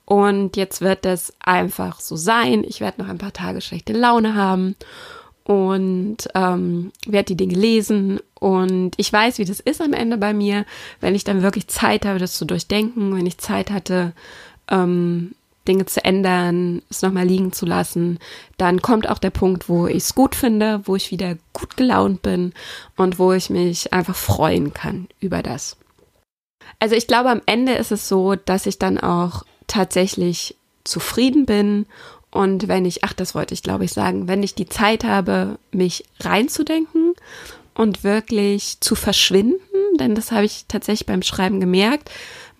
Und 0.05 0.55
jetzt 0.55 0.81
wird 0.81 1.07
es 1.07 1.33
einfach 1.39 1.99
so 1.99 2.15
sein. 2.15 2.63
Ich 2.63 2.79
werde 2.79 3.01
noch 3.01 3.09
ein 3.09 3.17
paar 3.17 3.33
Tage 3.33 3.61
schlechte 3.61 3.93
Laune 3.93 4.35
haben 4.35 4.75
und 5.45 6.17
ähm, 6.35 6.91
werde 7.07 7.33
die 7.33 7.37
Dinge 7.37 7.55
lesen. 7.55 8.19
Und 8.35 8.93
ich 8.97 9.11
weiß, 9.11 9.39
wie 9.39 9.45
das 9.45 9.61
ist 9.61 9.81
am 9.81 9.93
Ende 9.93 10.19
bei 10.19 10.35
mir, 10.35 10.63
wenn 10.99 11.15
ich 11.15 11.23
dann 11.23 11.41
wirklich 11.41 11.67
Zeit 11.69 12.05
habe, 12.05 12.19
das 12.19 12.33
zu 12.33 12.45
durchdenken, 12.45 13.15
wenn 13.15 13.25
ich 13.25 13.39
Zeit 13.39 13.71
hatte, 13.71 14.13
ähm, 14.69 15.33
Dinge 15.71 15.85
zu 15.85 16.03
ändern, 16.03 16.81
es 16.89 17.01
nochmal 17.01 17.25
liegen 17.25 17.53
zu 17.53 17.65
lassen, 17.65 18.19
dann 18.57 18.81
kommt 18.81 19.07
auch 19.07 19.19
der 19.19 19.29
Punkt, 19.29 19.69
wo 19.69 19.87
ich 19.87 20.03
es 20.03 20.15
gut 20.15 20.35
finde, 20.35 20.81
wo 20.83 20.97
ich 20.97 21.11
wieder 21.11 21.37
gut 21.53 21.77
gelaunt 21.77 22.21
bin 22.21 22.51
und 22.97 23.19
wo 23.19 23.31
ich 23.31 23.49
mich 23.49 23.93
einfach 23.93 24.17
freuen 24.17 24.73
kann 24.73 25.07
über 25.21 25.41
das. 25.41 25.77
Also 26.79 26.95
ich 26.95 27.07
glaube, 27.07 27.29
am 27.29 27.41
Ende 27.45 27.73
ist 27.73 27.93
es 27.93 28.09
so, 28.09 28.35
dass 28.35 28.65
ich 28.65 28.79
dann 28.79 28.97
auch 28.97 29.45
tatsächlich 29.67 30.57
zufrieden 30.83 31.45
bin 31.45 31.85
und 32.31 32.67
wenn 32.67 32.83
ich, 32.83 33.05
ach, 33.05 33.13
das 33.13 33.33
wollte 33.33 33.53
ich 33.53 33.63
glaube 33.63 33.85
ich 33.85 33.93
sagen, 33.93 34.27
wenn 34.27 34.43
ich 34.43 34.55
die 34.55 34.67
Zeit 34.67 35.05
habe, 35.05 35.57
mich 35.71 36.03
reinzudenken 36.19 37.13
und 37.75 38.03
wirklich 38.03 38.81
zu 38.81 38.95
verschwinden, 38.95 39.55
denn 39.99 40.15
das 40.15 40.33
habe 40.33 40.43
ich 40.43 40.65
tatsächlich 40.67 41.05
beim 41.05 41.21
Schreiben 41.21 41.61
gemerkt, 41.61 42.09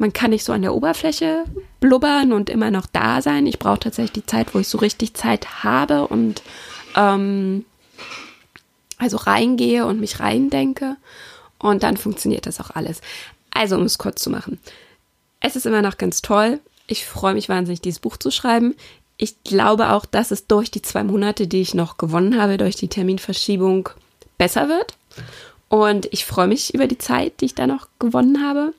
man 0.01 0.13
kann 0.13 0.31
nicht 0.31 0.43
so 0.43 0.51
an 0.51 0.63
der 0.63 0.74
Oberfläche 0.74 1.46
blubbern 1.79 2.34
und 2.34 2.50
immer 2.50 2.72
noch 2.72 2.88
da 2.88 3.22
sein. 3.22 3.46
Ich 3.46 3.60
brauche 3.60 3.81
tatsächlich 3.81 4.24
die 4.24 4.25
Zeit, 4.25 4.55
wo 4.55 4.60
ich 4.60 4.67
so 4.67 4.79
richtig 4.79 5.13
Zeit 5.13 5.63
habe 5.63 6.08
und 6.08 6.41
ähm, 6.96 7.65
also 8.98 9.17
reingehe 9.17 9.86
und 9.86 10.00
mich 10.00 10.20
reindenke. 10.20 10.98
Und 11.60 11.84
dann 11.84 11.98
funktioniert 11.98 12.48
das 12.48 12.60
auch 12.60 12.72
alles. 12.72 13.01
Also, 13.51 13.75
um 13.75 13.84
es 13.84 14.00
kurz 14.00 14.24
zu 14.24 14.31
machen. 14.31 14.60
Es 15.39 15.55
ist 15.55 15.67
immer 15.67 15.84
noch 15.84 16.00
ganz 16.00 16.24
toll. 16.24 16.60
Ich 16.88 17.05
freue 17.05 17.36
mich 17.36 17.48
wahnsinnig, 17.48 17.81
dieses 17.81 18.00
Buch 18.00 18.17
zu 18.17 18.31
schreiben. 18.31 18.74
Ich 19.17 19.43
glaube 19.43 19.91
auch, 19.91 20.08
dass 20.08 20.31
es 20.31 20.48
durch 20.48 20.72
die 20.72 20.81
zwei 20.81 21.03
Monate, 21.03 21.46
die 21.46 21.62
ich 21.62 21.75
noch 21.75 21.98
gewonnen 21.98 22.41
habe, 22.41 22.58
durch 22.58 22.75
die 22.75 22.88
Terminverschiebung 22.88 23.89
besser 24.39 24.67
wird. 24.67 24.96
Und 25.70 26.08
ich 26.12 26.25
freue 26.25 26.48
mich 26.48 26.74
über 26.74 26.88
die 26.88 26.98
Zeit, 26.98 27.39
die 27.39 27.46
ich 27.46 27.53
da 27.53 27.67
noch 27.67 27.88
gewonnen 28.00 28.43
habe. 28.43 28.74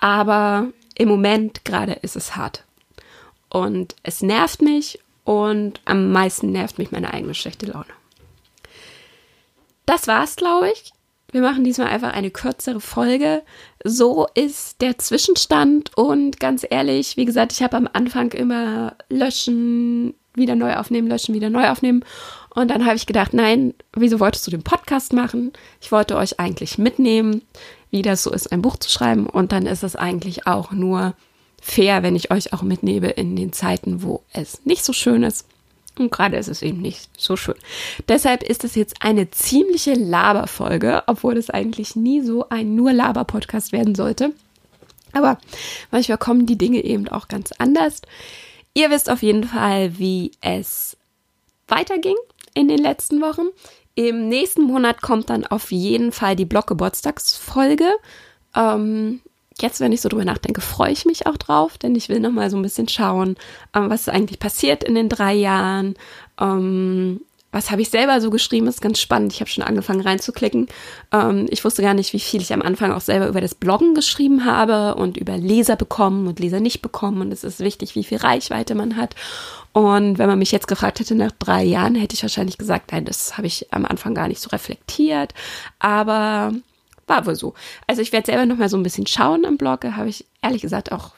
Aber 0.00 0.68
im 0.96 1.08
Moment 1.08 1.64
gerade 1.64 1.92
ist 1.92 2.16
es 2.16 2.36
hart. 2.36 2.64
Und 3.48 3.96
es 4.02 4.22
nervt 4.22 4.62
mich 4.62 4.98
und 5.24 5.80
am 5.84 6.12
meisten 6.12 6.52
nervt 6.52 6.78
mich 6.78 6.90
meine 6.90 7.12
eigene 7.12 7.34
schlechte 7.34 7.66
Laune. 7.66 7.86
Das 9.86 10.06
war's, 10.06 10.36
glaube 10.36 10.70
ich. 10.70 10.92
Wir 11.30 11.42
machen 11.42 11.64
diesmal 11.64 11.88
einfach 11.88 12.12
eine 12.14 12.30
kürzere 12.30 12.80
Folge. 12.80 13.42
So 13.84 14.26
ist 14.34 14.80
der 14.80 14.98
Zwischenstand 14.98 15.96
und 15.96 16.40
ganz 16.40 16.66
ehrlich, 16.68 17.16
wie 17.18 17.26
gesagt, 17.26 17.52
ich 17.52 17.62
habe 17.62 17.76
am 17.76 17.88
Anfang 17.92 18.32
immer 18.32 18.96
löschen, 19.10 20.14
wieder 20.34 20.54
neu 20.54 20.74
aufnehmen, 20.76 21.08
löschen, 21.08 21.34
wieder 21.34 21.50
neu 21.50 21.68
aufnehmen. 21.68 22.04
Und 22.54 22.70
dann 22.70 22.86
habe 22.86 22.96
ich 22.96 23.06
gedacht, 23.06 23.34
nein, 23.34 23.74
wieso 23.92 24.20
wolltest 24.20 24.46
du 24.46 24.50
den 24.50 24.62
Podcast 24.62 25.12
machen? 25.12 25.52
Ich 25.80 25.92
wollte 25.92 26.16
euch 26.16 26.40
eigentlich 26.40 26.78
mitnehmen 26.78 27.42
wie 27.90 28.02
das 28.02 28.22
so 28.22 28.32
ist, 28.32 28.52
ein 28.52 28.62
Buch 28.62 28.76
zu 28.76 28.90
schreiben. 28.90 29.26
Und 29.26 29.52
dann 29.52 29.66
ist 29.66 29.82
es 29.82 29.96
eigentlich 29.96 30.46
auch 30.46 30.72
nur 30.72 31.14
fair, 31.60 32.02
wenn 32.02 32.16
ich 32.16 32.30
euch 32.30 32.52
auch 32.52 32.62
mitnehme 32.62 33.10
in 33.10 33.36
den 33.36 33.52
Zeiten, 33.52 34.02
wo 34.02 34.22
es 34.32 34.64
nicht 34.64 34.84
so 34.84 34.92
schön 34.92 35.22
ist. 35.22 35.46
Und 35.98 36.12
gerade 36.12 36.36
ist 36.36 36.48
es 36.48 36.62
eben 36.62 36.80
nicht 36.80 37.10
so 37.18 37.36
schön. 37.36 37.56
Deshalb 38.06 38.42
ist 38.42 38.62
es 38.64 38.74
jetzt 38.76 39.02
eine 39.02 39.30
ziemliche 39.30 39.94
Laberfolge, 39.94 41.02
obwohl 41.06 41.36
es 41.36 41.50
eigentlich 41.50 41.96
nie 41.96 42.20
so 42.20 42.48
ein 42.48 42.76
nur 42.76 42.92
Laber-Podcast 42.92 43.72
werden 43.72 43.94
sollte. 43.94 44.32
Aber 45.12 45.38
manchmal 45.90 46.18
kommen 46.18 46.46
die 46.46 46.58
Dinge 46.58 46.84
eben 46.84 47.08
auch 47.08 47.28
ganz 47.28 47.52
anders. 47.58 48.02
Ihr 48.74 48.90
wisst 48.90 49.10
auf 49.10 49.22
jeden 49.22 49.44
Fall, 49.44 49.98
wie 49.98 50.32
es 50.40 50.96
weiterging 51.66 52.16
in 52.54 52.68
den 52.68 52.78
letzten 52.78 53.20
Wochen. 53.20 53.48
Im 53.98 54.28
nächsten 54.28 54.62
Monat 54.62 55.02
kommt 55.02 55.28
dann 55.28 55.44
auf 55.44 55.72
jeden 55.72 56.12
Fall 56.12 56.36
die 56.36 56.44
Blog-Geburtstagsfolge. 56.44 57.90
Ähm, 58.54 59.20
jetzt, 59.60 59.80
wenn 59.80 59.90
ich 59.90 60.00
so 60.00 60.08
drüber 60.08 60.24
nachdenke, 60.24 60.60
freue 60.60 60.92
ich 60.92 61.04
mich 61.04 61.26
auch 61.26 61.36
drauf, 61.36 61.78
denn 61.78 61.96
ich 61.96 62.08
will 62.08 62.20
noch 62.20 62.30
mal 62.30 62.48
so 62.48 62.56
ein 62.56 62.62
bisschen 62.62 62.86
schauen, 62.86 63.34
ähm, 63.74 63.90
was 63.90 64.02
ist 64.02 64.10
eigentlich 64.10 64.38
passiert 64.38 64.84
in 64.84 64.94
den 64.94 65.08
drei 65.08 65.34
Jahren. 65.34 65.96
Ähm, 66.40 67.22
was 67.58 67.72
habe 67.72 67.82
ich 67.82 67.90
selber 67.90 68.20
so 68.20 68.30
geschrieben, 68.30 68.68
ist 68.68 68.80
ganz 68.80 69.00
spannend. 69.00 69.32
Ich 69.32 69.40
habe 69.40 69.50
schon 69.50 69.64
angefangen 69.64 70.00
reinzuklicken. 70.00 70.68
Ähm, 71.12 71.46
ich 71.50 71.64
wusste 71.64 71.82
gar 71.82 71.92
nicht, 71.92 72.12
wie 72.12 72.20
viel 72.20 72.40
ich 72.40 72.52
am 72.52 72.62
Anfang 72.62 72.92
auch 72.92 73.00
selber 73.00 73.26
über 73.26 73.40
das 73.40 73.56
Bloggen 73.56 73.94
geschrieben 73.94 74.44
habe 74.44 74.94
und 74.94 75.16
über 75.16 75.36
Leser 75.36 75.74
bekommen 75.74 76.28
und 76.28 76.38
Leser 76.38 76.60
nicht 76.60 76.82
bekommen. 76.82 77.20
Und 77.20 77.32
es 77.32 77.42
ist 77.42 77.58
wichtig, 77.58 77.96
wie 77.96 78.04
viel 78.04 78.18
Reichweite 78.18 78.76
man 78.76 78.96
hat. 78.96 79.16
Und 79.72 80.18
wenn 80.18 80.28
man 80.28 80.38
mich 80.38 80.52
jetzt 80.52 80.68
gefragt 80.68 81.00
hätte 81.00 81.16
nach 81.16 81.32
drei 81.32 81.64
Jahren, 81.64 81.96
hätte 81.96 82.14
ich 82.14 82.22
wahrscheinlich 82.22 82.58
gesagt, 82.58 82.92
nein, 82.92 83.04
das 83.04 83.36
habe 83.36 83.48
ich 83.48 83.66
am 83.72 83.84
Anfang 83.84 84.14
gar 84.14 84.28
nicht 84.28 84.40
so 84.40 84.50
reflektiert. 84.50 85.34
Aber 85.80 86.52
war 87.08 87.26
wohl 87.26 87.34
so. 87.34 87.54
Also 87.88 88.02
ich 88.02 88.12
werde 88.12 88.26
selber 88.26 88.46
noch 88.46 88.58
mal 88.58 88.68
so 88.68 88.76
ein 88.76 88.84
bisschen 88.84 89.08
schauen 89.08 89.44
am 89.44 89.56
Blog. 89.58 89.80
Da 89.80 89.96
habe 89.96 90.08
ich 90.08 90.24
ehrlich 90.42 90.62
gesagt 90.62 90.92
auch 90.92 91.10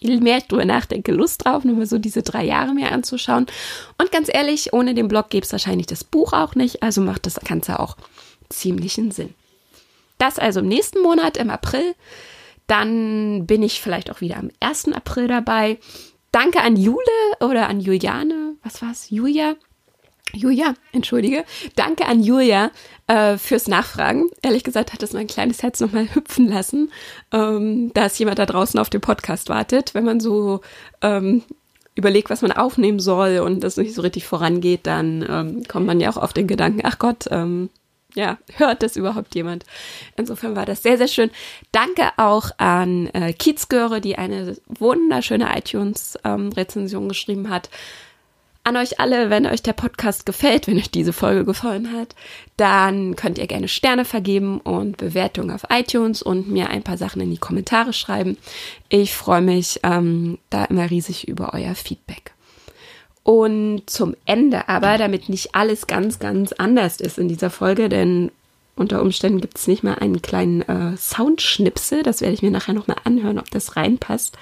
je 0.00 0.16
mehr 0.18 0.38
ich 0.38 0.44
drüber 0.44 0.64
nachdenke, 0.64 1.12
Lust 1.12 1.44
drauf, 1.44 1.64
nur 1.64 1.76
mal 1.76 1.86
so 1.86 1.98
diese 1.98 2.22
drei 2.22 2.44
Jahre 2.44 2.74
mir 2.74 2.92
anzuschauen. 2.92 3.46
Und 3.98 4.12
ganz 4.12 4.28
ehrlich, 4.32 4.72
ohne 4.72 4.94
den 4.94 5.08
Blog 5.08 5.30
gäbe 5.30 5.44
es 5.44 5.52
wahrscheinlich 5.52 5.86
das 5.86 6.04
Buch 6.04 6.32
auch 6.32 6.54
nicht, 6.54 6.82
also 6.82 7.00
macht 7.00 7.26
das 7.26 7.40
Ganze 7.40 7.80
auch 7.80 7.96
ziemlichen 8.48 9.10
Sinn. 9.10 9.34
Das 10.18 10.38
also 10.38 10.60
im 10.60 10.68
nächsten 10.68 11.02
Monat, 11.02 11.36
im 11.36 11.50
April. 11.50 11.94
Dann 12.66 13.46
bin 13.46 13.62
ich 13.62 13.80
vielleicht 13.80 14.10
auch 14.10 14.20
wieder 14.20 14.36
am 14.36 14.50
1. 14.60 14.92
April 14.92 15.26
dabei. 15.26 15.78
Danke 16.32 16.60
an 16.60 16.76
Jule 16.76 16.98
oder 17.40 17.68
an 17.68 17.80
Juliane, 17.80 18.56
was 18.62 18.82
war's? 18.82 19.08
Julia, 19.08 19.56
Julia, 20.32 20.74
entschuldige. 20.92 21.44
Danke 21.74 22.06
an 22.06 22.22
Julia 22.22 22.70
äh, 23.06 23.38
fürs 23.38 23.66
Nachfragen. 23.66 24.28
Ehrlich 24.42 24.64
gesagt 24.64 24.92
hat 24.92 25.02
es 25.02 25.12
mein 25.12 25.26
kleines 25.26 25.62
Herz 25.62 25.80
nochmal 25.80 26.14
hüpfen 26.14 26.48
lassen, 26.48 26.92
ähm, 27.32 27.92
dass 27.94 28.18
jemand 28.18 28.38
da 28.38 28.46
draußen 28.46 28.78
auf 28.78 28.90
den 28.90 29.00
Podcast 29.00 29.48
wartet. 29.48 29.94
Wenn 29.94 30.04
man 30.04 30.20
so 30.20 30.60
ähm, 31.00 31.42
überlegt, 31.94 32.30
was 32.30 32.42
man 32.42 32.52
aufnehmen 32.52 33.00
soll 33.00 33.38
und 33.38 33.64
das 33.64 33.76
nicht 33.76 33.94
so 33.94 34.02
richtig 34.02 34.26
vorangeht, 34.26 34.86
dann 34.86 35.26
ähm, 35.28 35.62
kommt 35.66 35.86
man 35.86 36.00
ja 36.00 36.10
auch 36.10 36.18
auf 36.18 36.32
den 36.32 36.46
Gedanken, 36.46 36.82
ach 36.84 36.98
Gott, 36.98 37.26
ähm, 37.30 37.70
ja, 38.14 38.38
hört 38.56 38.82
das 38.82 38.96
überhaupt 38.96 39.34
jemand? 39.34 39.64
Insofern 40.16 40.56
war 40.56 40.66
das 40.66 40.82
sehr, 40.82 40.98
sehr 40.98 41.08
schön. 41.08 41.30
Danke 41.72 42.10
auch 42.16 42.50
an 42.58 43.06
äh, 43.08 43.32
Kiezgöre, 43.32 44.00
die 44.00 44.16
eine 44.16 44.56
wunderschöne 44.66 45.48
iTunes-Rezension 45.56 47.02
ähm, 47.02 47.08
geschrieben 47.08 47.50
hat 47.50 47.70
an 48.68 48.76
euch 48.76 49.00
alle, 49.00 49.30
wenn 49.30 49.46
euch 49.46 49.62
der 49.62 49.72
Podcast 49.72 50.26
gefällt, 50.26 50.66
wenn 50.66 50.76
euch 50.76 50.90
diese 50.90 51.12
Folge 51.12 51.44
gefallen 51.44 51.92
hat, 51.92 52.14
dann 52.56 53.16
könnt 53.16 53.38
ihr 53.38 53.46
gerne 53.46 53.66
Sterne 53.66 54.04
vergeben 54.04 54.60
und 54.60 54.98
Bewertungen 54.98 55.50
auf 55.50 55.62
iTunes 55.70 56.22
und 56.22 56.50
mir 56.50 56.68
ein 56.68 56.82
paar 56.82 56.98
Sachen 56.98 57.22
in 57.22 57.30
die 57.30 57.38
Kommentare 57.38 57.92
schreiben. 57.92 58.36
Ich 58.90 59.14
freue 59.14 59.40
mich 59.40 59.80
ähm, 59.82 60.38
da 60.50 60.66
immer 60.66 60.90
riesig 60.90 61.26
über 61.26 61.54
euer 61.54 61.74
Feedback. 61.74 62.32
Und 63.22 63.82
zum 63.86 64.14
Ende 64.26 64.68
aber, 64.68 64.96
damit 64.96 65.28
nicht 65.28 65.54
alles 65.54 65.86
ganz, 65.86 66.18
ganz 66.18 66.52
anders 66.52 67.00
ist 67.00 67.18
in 67.18 67.28
dieser 67.28 67.50
Folge, 67.50 67.88
denn 67.88 68.30
unter 68.78 69.02
Umständen 69.02 69.40
gibt 69.40 69.58
es 69.58 69.66
nicht 69.66 69.82
mal 69.82 69.94
einen 69.94 70.22
kleinen 70.22 70.62
äh, 70.62 70.96
Soundschnipsel. 70.96 72.02
Das 72.02 72.20
werde 72.20 72.34
ich 72.34 72.42
mir 72.42 72.50
nachher 72.50 72.74
nochmal 72.74 72.98
anhören, 73.04 73.38
ob 73.38 73.50
das 73.50 73.76
reinpasst. 73.76 74.36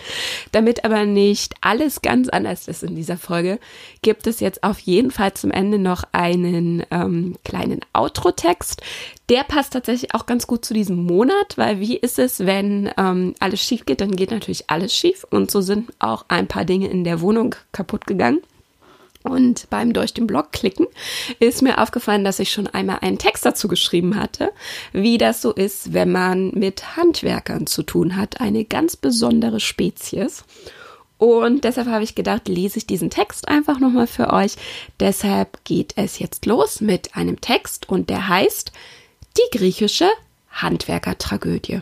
Damit 0.52 0.84
aber 0.84 1.04
nicht 1.04 1.54
alles 1.60 2.02
ganz 2.02 2.28
anders 2.28 2.68
ist 2.68 2.82
in 2.82 2.94
dieser 2.94 3.16
Folge, 3.16 3.58
gibt 4.02 4.26
es 4.26 4.40
jetzt 4.40 4.62
auf 4.62 4.78
jeden 4.78 5.10
Fall 5.10 5.34
zum 5.34 5.50
Ende 5.50 5.78
noch 5.78 6.04
einen 6.12 6.84
ähm, 6.90 7.36
kleinen 7.44 7.80
Outro-Text. 7.92 8.82
Der 9.28 9.42
passt 9.42 9.72
tatsächlich 9.72 10.14
auch 10.14 10.26
ganz 10.26 10.46
gut 10.46 10.64
zu 10.64 10.74
diesem 10.74 11.04
Monat, 11.04 11.56
weil 11.56 11.80
wie 11.80 11.96
ist 11.96 12.18
es, 12.18 12.46
wenn 12.46 12.90
ähm, 12.96 13.34
alles 13.40 13.60
schief 13.60 13.84
geht, 13.86 14.00
dann 14.00 14.14
geht 14.14 14.30
natürlich 14.30 14.70
alles 14.70 14.94
schief. 14.94 15.26
Und 15.30 15.50
so 15.50 15.60
sind 15.60 15.92
auch 15.98 16.24
ein 16.28 16.46
paar 16.46 16.64
Dinge 16.64 16.88
in 16.88 17.04
der 17.04 17.20
Wohnung 17.20 17.54
kaputt 17.72 18.06
gegangen. 18.06 18.40
Und 19.26 19.68
beim 19.70 19.92
durch 19.92 20.14
den 20.14 20.26
Blog 20.26 20.52
klicken 20.52 20.86
ist 21.40 21.62
mir 21.62 21.80
aufgefallen, 21.82 22.24
dass 22.24 22.38
ich 22.38 22.52
schon 22.52 22.66
einmal 22.66 22.98
einen 23.00 23.18
Text 23.18 23.44
dazu 23.44 23.68
geschrieben 23.68 24.16
hatte, 24.16 24.52
wie 24.92 25.18
das 25.18 25.42
so 25.42 25.52
ist, 25.52 25.92
wenn 25.92 26.12
man 26.12 26.50
mit 26.50 26.96
Handwerkern 26.96 27.66
zu 27.66 27.82
tun 27.82 28.16
hat. 28.16 28.40
Eine 28.40 28.64
ganz 28.64 28.96
besondere 28.96 29.60
Spezies. 29.60 30.44
Und 31.18 31.64
deshalb 31.64 31.88
habe 31.88 32.04
ich 32.04 32.14
gedacht, 32.14 32.46
lese 32.48 32.78
ich 32.78 32.86
diesen 32.86 33.10
Text 33.10 33.48
einfach 33.48 33.80
nochmal 33.80 34.06
für 34.06 34.32
euch. 34.32 34.56
Deshalb 35.00 35.64
geht 35.64 35.94
es 35.96 36.18
jetzt 36.18 36.46
los 36.46 36.80
mit 36.80 37.16
einem 37.16 37.40
Text 37.40 37.88
und 37.88 38.10
der 38.10 38.28
heißt 38.28 38.72
Die 39.36 39.58
griechische 39.58 40.08
Handwerkertragödie. 40.50 41.80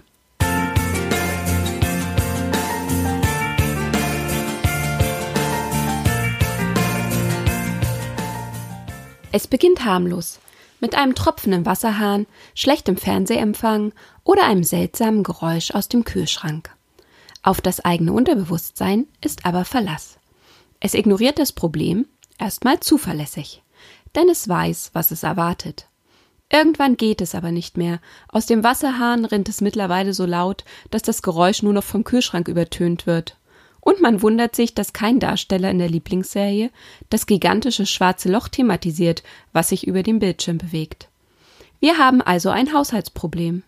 Es 9.37 9.49
beginnt 9.49 9.85
harmlos, 9.85 10.39
mit 10.79 10.95
einem 10.95 11.17
tropfenden 11.17 11.67
Wasserhahn, 11.67 12.27
schlechtem 12.55 12.97
Fernsehempfang 12.97 13.93
oder 14.23 14.45
einem 14.45 14.63
seltsamen 14.63 15.25
Geräusch 15.25 15.73
aus 15.73 15.89
dem 15.89 16.05
Kühlschrank. 16.05 16.71
Auf 17.43 17.61
das 17.61 17.85
eigene 17.85 18.13
Unterbewusstsein 18.13 19.09
ist 19.25 19.45
aber 19.45 19.65
Verlass. 19.65 20.19
Es 20.79 20.95
ignoriert 20.95 21.41
das 21.41 21.51
Problem 21.51 22.07
erstmal 22.39 22.79
zuverlässig, 22.79 23.65
denn 24.15 24.29
es 24.29 24.49
weiß, 24.49 24.91
was 24.93 25.11
es 25.11 25.25
erwartet. 25.25 25.89
Irgendwann 26.49 26.97
geht 26.97 27.21
es 27.21 27.35
aber 27.35 27.51
nicht 27.51 27.77
mehr. 27.77 27.99
Aus 28.29 28.47
dem 28.47 28.63
Wasserhahn 28.63 29.25
rinnt 29.25 29.49
es 29.49 29.61
mittlerweile 29.61 30.15
so 30.15 30.27
laut, 30.27 30.63
dass 30.93 31.03
das 31.03 31.23
Geräusch 31.23 31.61
nur 31.61 31.73
noch 31.73 31.83
vom 31.83 32.05
Kühlschrank 32.05 32.47
übertönt 32.47 33.09
wird. 33.09 33.37
Und 33.85 34.01
man 34.01 34.23
wundert 34.23 34.57
sich, 34.57 34.73
dass 34.73 34.95
kein 34.95 35.21
Darsteller 35.21 35.71
in 35.71 35.79
der 35.79 35.91
Lieblingsserie 35.91 36.71
das 37.11 37.27
gigantische 37.27 37.85
schwarze 37.85 38.31
Loch 38.31 38.49
thematisiert, 38.49 39.23
was 39.53 39.69
sich 39.69 39.87
über 39.87 40.03
dem 40.03 40.21
Bildschirm 40.21 40.57
bewegt. 40.57 41.09
Wir 41.81 41.99
haben 41.99 42.23
also 42.23 42.49
ein 42.49 42.73
Haushaltsproblem. 42.73 43.63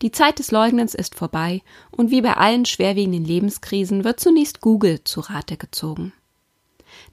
Die 0.00 0.10
Zeit 0.10 0.38
des 0.38 0.50
Leugnens 0.50 0.94
ist 0.94 1.14
vorbei 1.14 1.60
und 1.90 2.10
wie 2.10 2.22
bei 2.22 2.38
allen 2.38 2.64
schwerwiegenden 2.64 3.26
Lebenskrisen 3.26 4.02
wird 4.02 4.18
zunächst 4.18 4.62
Google 4.62 5.04
zu 5.04 5.20
Rate 5.20 5.58
gezogen. 5.58 6.14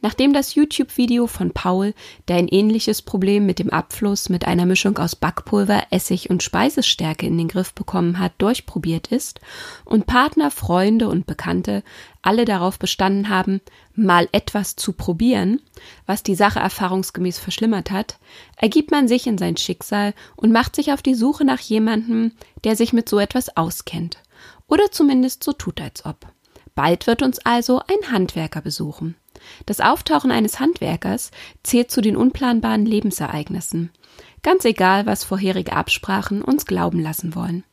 Nachdem 0.01 0.34
das 0.34 0.55
YouTube-Video 0.55 1.27
von 1.27 1.51
Paul, 1.51 1.93
der 2.27 2.38
ein 2.38 2.48
ähnliches 2.48 3.03
Problem 3.03 3.46
mit 3.46 3.60
dem 3.60 3.70
Abfluss 3.70 4.29
mit 4.29 4.46
einer 4.46 4.65
Mischung 4.65 4.98
aus 4.98 5.15
Backpulver, 5.15 5.84
Essig 5.91 6.31
und 6.31 6.41
Speisestärke 6.41 7.27
in 7.27 7.38
den 7.38 7.48
Griff 7.48 7.74
bekommen 7.74 8.17
hat, 8.17 8.34
durchprobiert 8.39 9.08
ist 9.08 9.39
und 9.86 10.08
Partner, 10.08 10.50
Freunde 10.50 11.08
und 11.08 11.27
Bekannte 11.27 11.84
alle 12.24 12.46
darauf 12.46 12.79
bestanden 12.79 13.29
haben, 13.29 13.62
mal 13.93 14.27
etwas 14.31 14.75
zu 14.75 14.93
probieren, 14.93 15.62
was 16.08 16.24
die 16.24 16.36
Sache 16.36 16.60
erfahrungsgemäß 16.60 17.38
verschlimmert 17.38 17.91
hat, 17.91 18.17
ergibt 18.58 18.89
man 18.89 19.08
sich 19.08 19.27
in 19.27 19.38
sein 19.38 19.58
Schicksal 19.58 20.13
und 20.36 20.51
macht 20.51 20.75
sich 20.75 20.91
auf 20.93 21.03
die 21.03 21.15
Suche 21.15 21.46
nach 21.46 21.60
jemandem, 21.60 22.31
der 22.63 22.75
sich 22.75 22.91
mit 22.91 23.08
so 23.08 23.20
etwas 23.20 23.55
auskennt 23.55 24.17
oder 24.67 24.89
zumindest 24.91 25.43
so 25.43 25.53
tut 25.53 25.79
als 25.79 26.05
ob. 26.05 26.25
Bald 26.74 27.05
wird 27.05 27.22
uns 27.22 27.39
also 27.39 27.79
ein 27.79 28.12
Handwerker 28.12 28.62
besuchen. 28.62 29.15
Das 29.66 29.80
Auftauchen 29.80 30.32
eines 30.32 30.60
Handwerkers 30.60 31.32
zählt 31.64 31.92
zu 31.92 32.02
den 32.02 32.16
unplanbaren 32.16 32.86
Lebensereignissen. 32.86 33.92
Ganz 34.44 34.66
egal, 34.66 35.06
was 35.06 35.24
vorherige 35.24 35.74
Absprachen 35.74 36.42
uns 36.42 36.66
glauben 36.66 37.00
lassen 37.00 37.36
wollen. 37.36 37.64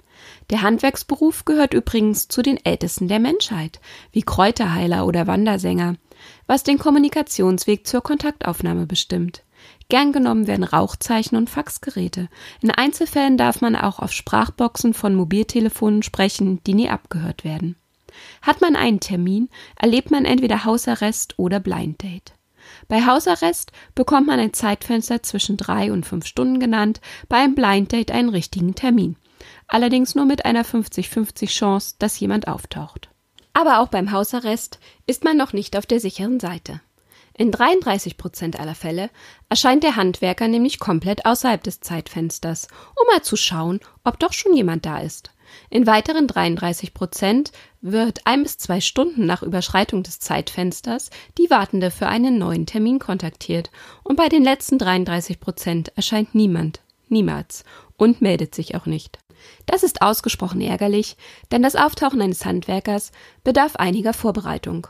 Der 0.50 0.62
Handwerksberuf 0.62 1.44
gehört 1.44 1.74
übrigens 1.74 2.28
zu 2.28 2.42
den 2.42 2.62
ältesten 2.64 3.08
der 3.08 3.18
Menschheit, 3.18 3.80
wie 4.12 4.22
Kräuterheiler 4.22 5.06
oder 5.06 5.26
Wandersänger, 5.26 5.96
was 6.46 6.62
den 6.62 6.78
Kommunikationsweg 6.78 7.86
zur 7.86 8.02
Kontaktaufnahme 8.02 8.86
bestimmt. 8.86 9.44
Gern 9.88 10.12
genommen 10.12 10.46
werden 10.46 10.64
Rauchzeichen 10.64 11.36
und 11.36 11.48
Faxgeräte. 11.48 12.28
In 12.60 12.70
Einzelfällen 12.70 13.38
darf 13.38 13.60
man 13.60 13.74
auch 13.74 13.98
auf 13.98 14.12
Sprachboxen 14.12 14.92
von 14.94 15.14
Mobiltelefonen 15.14 16.02
sprechen, 16.02 16.62
die 16.64 16.74
nie 16.74 16.90
abgehört 16.90 17.44
werden. 17.44 17.76
Hat 18.42 18.60
man 18.60 18.76
einen 18.76 19.00
Termin, 19.00 19.48
erlebt 19.76 20.10
man 20.10 20.24
entweder 20.24 20.64
Hausarrest 20.64 21.34
oder 21.38 21.60
Blind 21.60 22.02
Date. 22.02 22.32
Bei 22.88 23.06
Hausarrest 23.06 23.72
bekommt 23.94 24.26
man 24.26 24.38
ein 24.38 24.52
Zeitfenster 24.52 25.22
zwischen 25.22 25.56
drei 25.56 25.92
und 25.92 26.06
fünf 26.06 26.26
Stunden 26.26 26.60
genannt, 26.60 27.00
bei 27.28 27.38
einem 27.38 27.54
Blind 27.54 27.92
Date 27.92 28.10
einen 28.10 28.28
richtigen 28.28 28.74
Termin. 28.74 29.16
Allerdings 29.66 30.14
nur 30.14 30.24
mit 30.24 30.44
einer 30.44 30.64
50-50 30.64 31.46
Chance, 31.48 31.94
dass 31.98 32.20
jemand 32.20 32.48
auftaucht. 32.48 33.10
Aber 33.52 33.80
auch 33.80 33.88
beim 33.88 34.12
Hausarrest 34.12 34.78
ist 35.06 35.24
man 35.24 35.36
noch 35.36 35.52
nicht 35.52 35.76
auf 35.76 35.86
der 35.86 36.00
sicheren 36.00 36.40
Seite. 36.40 36.80
In 37.34 37.52
33 37.52 38.16
Prozent 38.16 38.58
aller 38.58 38.74
Fälle 38.74 39.10
erscheint 39.48 39.84
der 39.84 39.94
Handwerker 39.94 40.48
nämlich 40.48 40.80
komplett 40.80 41.24
außerhalb 41.24 41.62
des 41.62 41.80
Zeitfensters, 41.80 42.66
um 42.96 43.06
mal 43.12 43.22
zu 43.22 43.36
schauen, 43.36 43.80
ob 44.02 44.18
doch 44.18 44.32
schon 44.32 44.54
jemand 44.54 44.84
da 44.86 44.98
ist. 44.98 45.30
In 45.70 45.86
weiteren 45.86 46.26
33 46.26 46.94
Prozent 46.94 47.52
wird 47.80 48.20
ein 48.24 48.42
bis 48.42 48.58
zwei 48.58 48.80
Stunden 48.80 49.26
nach 49.26 49.42
Überschreitung 49.42 50.02
des 50.02 50.20
Zeitfensters 50.20 51.10
die 51.36 51.50
Wartende 51.50 51.90
für 51.90 52.06
einen 52.06 52.38
neuen 52.38 52.66
Termin 52.66 52.98
kontaktiert 52.98 53.70
und 54.02 54.16
bei 54.16 54.28
den 54.28 54.44
letzten 54.44 54.78
33 54.78 55.40
Prozent 55.40 55.92
erscheint 55.96 56.34
niemand, 56.34 56.80
niemals 57.08 57.64
und 57.96 58.20
meldet 58.20 58.54
sich 58.54 58.74
auch 58.74 58.86
nicht. 58.86 59.18
Das 59.66 59.82
ist 59.82 60.02
ausgesprochen 60.02 60.60
ärgerlich, 60.60 61.16
denn 61.52 61.62
das 61.62 61.76
Auftauchen 61.76 62.20
eines 62.20 62.44
Handwerkers 62.44 63.12
bedarf 63.44 63.76
einiger 63.76 64.12
Vorbereitung. 64.12 64.86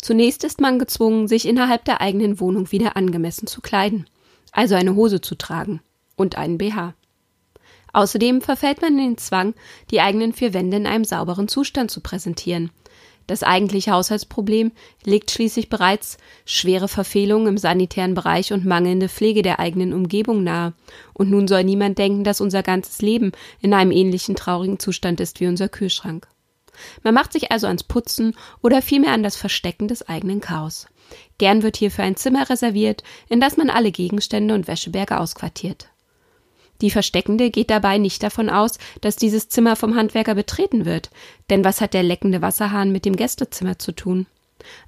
Zunächst 0.00 0.42
ist 0.42 0.60
man 0.60 0.78
gezwungen, 0.78 1.28
sich 1.28 1.46
innerhalb 1.46 1.84
der 1.84 2.00
eigenen 2.00 2.40
Wohnung 2.40 2.72
wieder 2.72 2.96
angemessen 2.96 3.46
zu 3.46 3.60
kleiden, 3.60 4.06
also 4.50 4.74
eine 4.74 4.96
Hose 4.96 5.20
zu 5.20 5.36
tragen 5.36 5.80
und 6.16 6.36
einen 6.36 6.58
BH. 6.58 6.94
Außerdem 7.92 8.40
verfällt 8.40 8.80
man 8.80 8.98
in 8.98 9.04
den 9.04 9.18
Zwang, 9.18 9.54
die 9.90 10.00
eigenen 10.00 10.32
vier 10.32 10.54
Wände 10.54 10.78
in 10.78 10.86
einem 10.86 11.04
sauberen 11.04 11.48
Zustand 11.48 11.90
zu 11.90 12.00
präsentieren. 12.00 12.70
Das 13.26 13.42
eigentliche 13.42 13.92
Haushaltsproblem 13.92 14.72
legt 15.04 15.30
schließlich 15.30 15.68
bereits 15.68 16.16
schwere 16.44 16.88
Verfehlungen 16.88 17.48
im 17.48 17.58
sanitären 17.58 18.14
Bereich 18.14 18.52
und 18.52 18.64
mangelnde 18.64 19.08
Pflege 19.08 19.42
der 19.42 19.60
eigenen 19.60 19.92
Umgebung 19.92 20.42
nahe. 20.42 20.72
Und 21.12 21.30
nun 21.30 21.46
soll 21.46 21.64
niemand 21.64 21.98
denken, 21.98 22.24
dass 22.24 22.40
unser 22.40 22.62
ganzes 22.62 23.00
Leben 23.00 23.32
in 23.60 23.74
einem 23.74 23.92
ähnlichen 23.92 24.34
traurigen 24.34 24.78
Zustand 24.78 25.20
ist 25.20 25.40
wie 25.40 25.46
unser 25.46 25.68
Kühlschrank. 25.68 26.26
Man 27.02 27.14
macht 27.14 27.32
sich 27.32 27.52
also 27.52 27.66
ans 27.66 27.84
Putzen 27.84 28.34
oder 28.62 28.82
vielmehr 28.82 29.12
an 29.12 29.22
das 29.22 29.36
Verstecken 29.36 29.88
des 29.88 30.08
eigenen 30.08 30.40
Chaos. 30.40 30.86
Gern 31.38 31.62
wird 31.62 31.76
hierfür 31.76 32.04
ein 32.04 32.16
Zimmer 32.16 32.48
reserviert, 32.48 33.04
in 33.28 33.40
das 33.40 33.56
man 33.56 33.70
alle 33.70 33.92
Gegenstände 33.92 34.54
und 34.54 34.66
Wäscheberge 34.66 35.20
ausquartiert. 35.20 35.88
Die 36.82 36.90
Versteckende 36.90 37.50
geht 37.50 37.70
dabei 37.70 37.96
nicht 37.96 38.22
davon 38.22 38.50
aus, 38.50 38.78
dass 39.00 39.16
dieses 39.16 39.48
Zimmer 39.48 39.76
vom 39.76 39.94
Handwerker 39.94 40.34
betreten 40.34 40.84
wird, 40.84 41.10
denn 41.48 41.64
was 41.64 41.80
hat 41.80 41.94
der 41.94 42.02
leckende 42.02 42.42
Wasserhahn 42.42 42.92
mit 42.92 43.04
dem 43.04 43.16
Gästezimmer 43.16 43.78
zu 43.78 43.92
tun? 43.92 44.26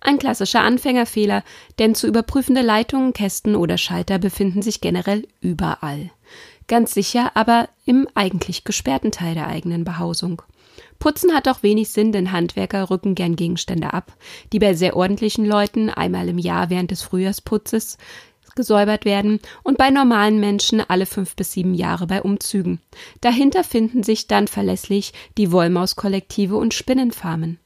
Ein 0.00 0.18
klassischer 0.18 0.60
Anfängerfehler, 0.60 1.42
denn 1.78 1.94
zu 1.94 2.06
überprüfende 2.06 2.62
Leitungen, 2.62 3.12
Kästen 3.12 3.56
oder 3.56 3.78
Schalter 3.78 4.18
befinden 4.18 4.60
sich 4.60 4.80
generell 4.80 5.26
überall. 5.40 6.10
Ganz 6.66 6.94
sicher 6.94 7.32
aber 7.34 7.68
im 7.84 8.08
eigentlich 8.14 8.64
gesperrten 8.64 9.12
Teil 9.12 9.34
der 9.34 9.46
eigenen 9.46 9.84
Behausung. 9.84 10.42
Putzen 10.98 11.34
hat 11.34 11.48
auch 11.48 11.62
wenig 11.62 11.90
Sinn, 11.90 12.12
denn 12.12 12.32
Handwerker 12.32 12.90
rücken 12.90 13.14
gern 13.14 13.36
Gegenstände 13.36 13.92
ab, 13.92 14.12
die 14.52 14.58
bei 14.58 14.74
sehr 14.74 14.96
ordentlichen 14.96 15.44
Leuten 15.44 15.90
einmal 15.90 16.28
im 16.28 16.38
Jahr 16.38 16.70
während 16.70 16.90
des 16.90 17.02
Frühjahrsputzes 17.02 17.98
gesäubert 18.54 19.04
werden 19.04 19.40
und 19.62 19.78
bei 19.78 19.90
normalen 19.90 20.40
Menschen 20.40 20.80
alle 20.80 21.06
fünf 21.06 21.36
bis 21.36 21.52
sieben 21.52 21.74
Jahre 21.74 22.06
bei 22.06 22.22
Umzügen. 22.22 22.80
Dahinter 23.20 23.64
finden 23.64 24.02
sich 24.02 24.26
dann 24.26 24.48
verlässlich 24.48 25.12
die 25.36 25.52
Wollmauskollektive 25.52 26.56
und 26.56 26.74
Spinnenfarmen. 26.74 27.58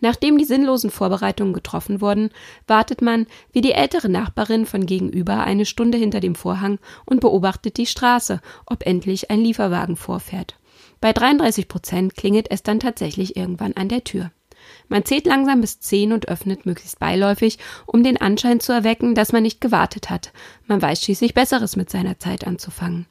Nachdem 0.00 0.38
die 0.38 0.44
sinnlosen 0.44 0.90
Vorbereitungen 0.90 1.52
getroffen 1.52 2.00
wurden, 2.00 2.30
wartet 2.66 3.02
man, 3.02 3.26
wie 3.52 3.60
die 3.60 3.72
ältere 3.72 4.08
Nachbarin 4.08 4.66
von 4.66 4.86
gegenüber, 4.86 5.44
eine 5.44 5.66
Stunde 5.66 5.98
hinter 5.98 6.20
dem 6.20 6.34
Vorhang 6.34 6.78
und 7.06 7.20
beobachtet 7.20 7.76
die 7.76 7.86
Straße, 7.86 8.40
ob 8.66 8.86
endlich 8.86 9.30
ein 9.30 9.40
Lieferwagen 9.40 9.96
vorfährt. 9.96 10.56
Bei 11.00 11.12
33 11.12 11.68
Prozent 11.68 12.14
klingelt 12.14 12.50
es 12.50 12.62
dann 12.62 12.80
tatsächlich 12.80 13.36
irgendwann 13.36 13.72
an 13.72 13.88
der 13.88 14.04
Tür. 14.04 14.30
Man 14.90 15.04
zählt 15.04 15.24
langsam 15.26 15.60
bis 15.60 15.78
zehn 15.78 16.12
und 16.12 16.28
öffnet 16.28 16.66
möglichst 16.66 16.98
beiläufig, 16.98 17.58
um 17.86 18.02
den 18.02 18.20
Anschein 18.20 18.58
zu 18.58 18.72
erwecken, 18.72 19.14
dass 19.14 19.32
man 19.32 19.44
nicht 19.44 19.60
gewartet 19.60 20.10
hat. 20.10 20.32
Man 20.66 20.82
weiß 20.82 21.02
schließlich 21.02 21.32
Besseres 21.32 21.76
mit 21.76 21.88
seiner 21.90 22.18
Zeit 22.18 22.44
anzufangen. 22.44 23.06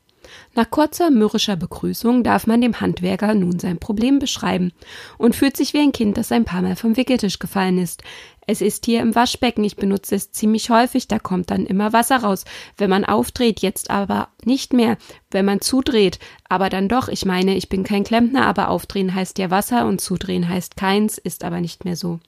Nach 0.55 0.69
kurzer 0.69 1.11
mürrischer 1.11 1.55
Begrüßung 1.55 2.23
darf 2.23 2.47
man 2.47 2.61
dem 2.61 2.79
Handwerker 2.81 3.33
nun 3.33 3.59
sein 3.59 3.79
Problem 3.79 4.19
beschreiben 4.19 4.71
und 5.17 5.35
fühlt 5.35 5.55
sich 5.57 5.73
wie 5.73 5.79
ein 5.79 5.91
Kind, 5.91 6.17
das 6.17 6.31
ein 6.31 6.45
paar 6.45 6.61
Mal 6.61 6.75
vom 6.75 6.97
Wickeltisch 6.97 7.39
gefallen 7.39 7.77
ist. 7.77 8.03
Es 8.51 8.61
ist 8.61 8.85
hier 8.85 9.01
im 9.01 9.13
Waschbecken, 9.13 9.63
ich 9.63 9.75
benutze 9.75 10.15
es 10.15 10.31
ziemlich 10.31 10.71
häufig, 10.71 11.07
da 11.07 11.19
kommt 11.19 11.51
dann 11.51 11.67
immer 11.67 11.93
Wasser 11.93 12.17
raus, 12.17 12.45
wenn 12.77 12.89
man 12.89 13.05
aufdreht, 13.05 13.59
jetzt 13.59 13.91
aber 13.91 14.29
nicht 14.43 14.73
mehr, 14.73 14.97
wenn 15.29 15.45
man 15.45 15.61
zudreht, 15.61 16.17
aber 16.47 16.69
dann 16.69 16.89
doch, 16.89 17.09
ich 17.09 17.25
meine, 17.25 17.55
ich 17.55 17.69
bin 17.69 17.83
kein 17.83 18.03
Klempner, 18.03 18.47
aber 18.47 18.69
aufdrehen 18.69 19.13
heißt 19.13 19.37
ja 19.37 19.51
Wasser 19.51 19.85
und 19.85 20.01
zudrehen 20.01 20.49
heißt 20.49 20.77
keins, 20.77 21.19
ist 21.19 21.43
aber 21.43 21.61
nicht 21.61 21.85
mehr 21.85 21.95
so. 21.95 22.19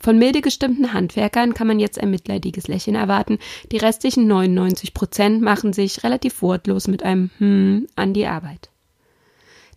Von 0.00 0.18
milde 0.18 0.40
gestimmten 0.40 0.92
Handwerkern 0.92 1.54
kann 1.54 1.66
man 1.66 1.78
jetzt 1.78 1.98
ein 1.98 2.10
mitleidiges 2.10 2.68
Lächeln 2.68 2.96
erwarten. 2.96 3.38
Die 3.72 3.78
restlichen 3.78 4.26
99 4.26 4.94
Prozent 4.94 5.42
machen 5.42 5.72
sich 5.72 6.04
relativ 6.04 6.42
wortlos 6.42 6.88
mit 6.88 7.02
einem 7.02 7.30
Hm 7.38 7.86
an 7.96 8.14
die 8.14 8.26
Arbeit. 8.26 8.70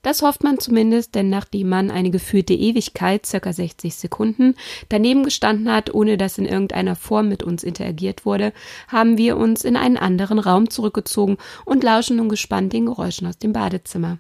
Das 0.08 0.22
hofft 0.22 0.44
man 0.44 0.60
zumindest, 0.60 1.16
denn 1.16 1.30
nachdem 1.30 1.70
man 1.70 1.92
eine 1.92 2.12
gefühlte 2.12 2.54
Ewigkeit, 2.54 3.26
circa 3.26 3.52
60 3.52 3.96
Sekunden, 3.96 4.56
daneben 4.90 5.24
gestanden 5.24 5.72
hat, 5.72 5.94
ohne 5.94 6.18
dass 6.18 6.38
in 6.38 6.46
irgendeiner 6.46 6.96
Form 6.96 7.28
mit 7.28 7.44
uns 7.44 7.64
interagiert 7.64 8.26
wurde, 8.26 8.54
haben 8.88 9.18
wir 9.18 9.38
uns 9.38 9.66
in 9.66 9.76
einen 9.76 9.98
anderen 9.98 10.40
Raum 10.40 10.70
zurückgezogen 10.70 11.38
und 11.66 11.84
lauschen 11.84 12.18
nun 12.18 12.30
gespannt 12.30 12.74
den 12.74 12.86
Geräuschen 12.86 13.28
aus 13.28 13.38
dem 13.38 13.54
Badezimmer. 13.54 14.18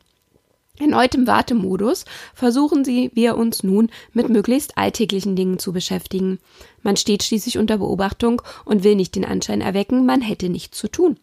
Erneut 0.79 1.15
im 1.15 1.25
Wartemodus 1.25 2.05
versuchen 2.33 2.85
sie, 2.85 3.11
wir 3.13 3.37
uns 3.37 3.63
nun 3.63 3.89
mit 4.13 4.29
möglichst 4.29 4.77
alltäglichen 4.77 5.35
Dingen 5.35 5.57
zu 5.59 5.73
beschäftigen. 5.73 6.39
Man 6.83 6.97
steht 6.97 7.23
schließlich 7.23 7.57
unter 7.57 7.79
Beobachtung 7.79 8.41
und 8.63 8.83
will 8.83 8.95
nicht 8.95 9.15
den 9.15 9.25
Anschein 9.25 9.61
erwecken, 9.61 10.05
man 10.05 10.21
hätte 10.21 10.49
nichts 10.49 10.77
zu 10.77 10.87
tun. 10.87 11.17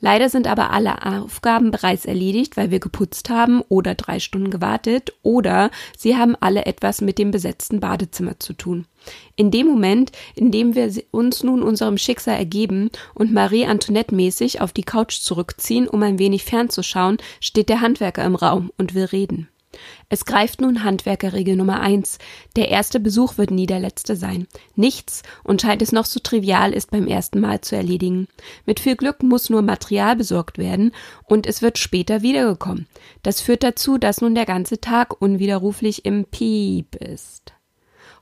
Leider 0.00 0.28
sind 0.28 0.46
aber 0.46 0.70
alle 0.70 1.04
Aufgaben 1.04 1.70
bereits 1.70 2.04
erledigt, 2.04 2.56
weil 2.56 2.70
wir 2.70 2.80
geputzt 2.80 3.30
haben 3.30 3.62
oder 3.68 3.94
drei 3.94 4.18
Stunden 4.18 4.50
gewartet 4.50 5.12
oder 5.22 5.70
sie 5.96 6.16
haben 6.16 6.36
alle 6.40 6.66
etwas 6.66 7.00
mit 7.00 7.18
dem 7.18 7.30
besetzten 7.30 7.80
Badezimmer 7.80 8.38
zu 8.38 8.54
tun. 8.54 8.86
In 9.36 9.50
dem 9.50 9.66
Moment, 9.66 10.12
in 10.34 10.50
dem 10.50 10.74
wir 10.74 10.90
uns 11.10 11.42
nun 11.42 11.62
unserem 11.62 11.98
Schicksal 11.98 12.36
ergeben 12.36 12.90
und 13.14 13.32
Marie 13.32 13.66
Antoinette 13.66 14.14
mäßig 14.14 14.60
auf 14.60 14.72
die 14.72 14.82
Couch 14.82 15.20
zurückziehen, 15.20 15.88
um 15.88 16.02
ein 16.02 16.18
wenig 16.18 16.44
fernzuschauen, 16.44 17.18
steht 17.40 17.68
der 17.68 17.80
Handwerker 17.80 18.24
im 18.24 18.34
Raum 18.34 18.70
und 18.76 18.94
will 18.94 19.04
reden. 19.04 19.48
Es 20.08 20.24
greift 20.24 20.60
nun 20.60 20.84
Handwerkerregel 20.84 21.56
Nummer 21.56 21.80
eins. 21.80 22.18
Der 22.56 22.68
erste 22.68 23.00
Besuch 23.00 23.36
wird 23.36 23.50
nie 23.50 23.66
der 23.66 23.80
letzte 23.80 24.16
sein. 24.16 24.46
Nichts, 24.74 25.22
und 25.44 25.60
scheint 25.60 25.82
es 25.82 25.92
noch 25.92 26.06
so 26.06 26.20
trivial, 26.20 26.72
ist 26.72 26.90
beim 26.90 27.06
ersten 27.06 27.40
Mal 27.40 27.60
zu 27.60 27.76
erledigen. 27.76 28.28
Mit 28.64 28.80
viel 28.80 28.96
Glück 28.96 29.22
muss 29.22 29.50
nur 29.50 29.62
Material 29.62 30.16
besorgt 30.16 30.58
werden, 30.58 30.92
und 31.24 31.46
es 31.46 31.62
wird 31.62 31.78
später 31.78 32.22
wiedergekommen. 32.22 32.86
Das 33.22 33.40
führt 33.40 33.62
dazu, 33.62 33.98
dass 33.98 34.20
nun 34.20 34.34
der 34.34 34.46
ganze 34.46 34.80
Tag 34.80 35.20
unwiderruflich 35.20 36.04
im 36.04 36.24
Piep 36.24 36.96
ist. 36.96 37.57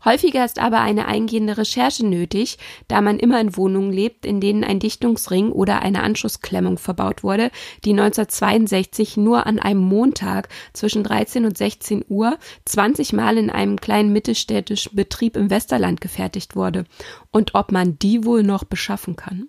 Häufiger 0.07 0.45
ist 0.45 0.61
aber 0.61 0.81
eine 0.83 1.07
eingehende 1.09 1.59
Recherche 1.59 2.07
nötig, 2.07 2.59
da 2.87 3.01
man 3.01 3.19
immer 3.19 3.41
in 3.41 3.57
Wohnungen 3.57 3.93
lebt, 3.93 4.25
in 4.25 4.41
denen 4.41 4.63
ein 4.63 4.79
Dichtungsring 4.79 5.51
oder 5.51 5.83
eine 5.83 6.05
Anschlussklemmung 6.05 6.79
verbaut 6.79 7.25
wurde, 7.25 7.51
die 7.85 7.91
1962 7.91 9.17
nur 9.17 9.47
an 9.47 9.59
einem 9.59 9.81
Montag 9.81 10.49
zwischen 10.73 11.03
13 11.03 11.45
und 11.45 11.59
16 11.59 12.05
Uhr 12.09 12.39
20 12.67 13.15
Mal 13.15 13.37
in 13.37 13.51
einem 13.51 13.81
kleinen 13.81 14.13
mittelstädtischen 14.13 14.95
Betrieb 14.95 15.37
im 15.37 15.51
Westerland 15.51 16.01
gefertigt 16.01 16.55
wurde. 16.55 16.85
Und 17.33 17.57
ob 17.57 17.73
man 17.73 17.99
die 17.99 18.25
wohl 18.25 18.45
noch 18.45 18.63
beschaffen 18.63 19.17
kann? 19.17 19.49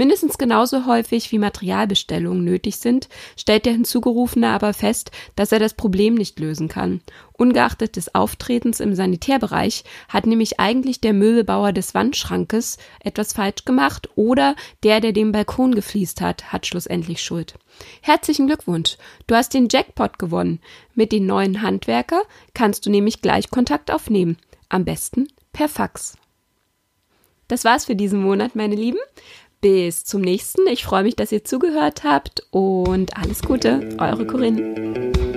Mindestens 0.00 0.38
genauso 0.38 0.86
häufig 0.86 1.30
wie 1.30 1.38
Materialbestellungen 1.38 2.42
nötig 2.42 2.78
sind, 2.78 3.10
stellt 3.36 3.66
der 3.66 3.74
Hinzugerufene 3.74 4.48
aber 4.48 4.72
fest, 4.72 5.10
dass 5.36 5.52
er 5.52 5.58
das 5.58 5.74
Problem 5.74 6.14
nicht 6.14 6.38
lösen 6.38 6.68
kann. 6.68 7.02
Ungeachtet 7.34 7.96
des 7.96 8.14
Auftretens 8.14 8.80
im 8.80 8.94
Sanitärbereich 8.94 9.84
hat 10.08 10.24
nämlich 10.24 10.58
eigentlich 10.58 11.02
der 11.02 11.12
Möbelbauer 11.12 11.74
des 11.74 11.92
Wandschrankes 11.92 12.78
etwas 13.00 13.34
falsch 13.34 13.66
gemacht 13.66 14.08
oder 14.14 14.56
der, 14.84 15.02
der 15.02 15.12
den 15.12 15.32
Balkon 15.32 15.74
gefliest 15.74 16.22
hat, 16.22 16.50
hat 16.50 16.64
schlussendlich 16.64 17.22
Schuld. 17.22 17.56
Herzlichen 18.00 18.46
Glückwunsch, 18.46 18.96
du 19.26 19.34
hast 19.34 19.52
den 19.52 19.68
Jackpot 19.70 20.18
gewonnen. 20.18 20.60
Mit 20.94 21.12
den 21.12 21.26
neuen 21.26 21.60
Handwerker 21.60 22.22
kannst 22.54 22.86
du 22.86 22.90
nämlich 22.90 23.20
gleich 23.20 23.50
Kontakt 23.50 23.90
aufnehmen. 23.90 24.38
Am 24.70 24.86
besten 24.86 25.28
per 25.52 25.68
Fax. 25.68 26.16
Das 27.48 27.64
war's 27.64 27.84
für 27.84 27.96
diesen 27.96 28.22
Monat, 28.22 28.54
meine 28.54 28.76
Lieben. 28.76 29.00
Bis 29.60 30.04
zum 30.04 30.22
nächsten. 30.22 30.66
Ich 30.68 30.84
freue 30.84 31.02
mich, 31.02 31.16
dass 31.16 31.32
ihr 31.32 31.44
zugehört 31.44 32.02
habt 32.02 32.46
und 32.50 33.16
alles 33.18 33.42
Gute, 33.42 33.90
eure 33.98 34.26
Corinne. 34.26 35.29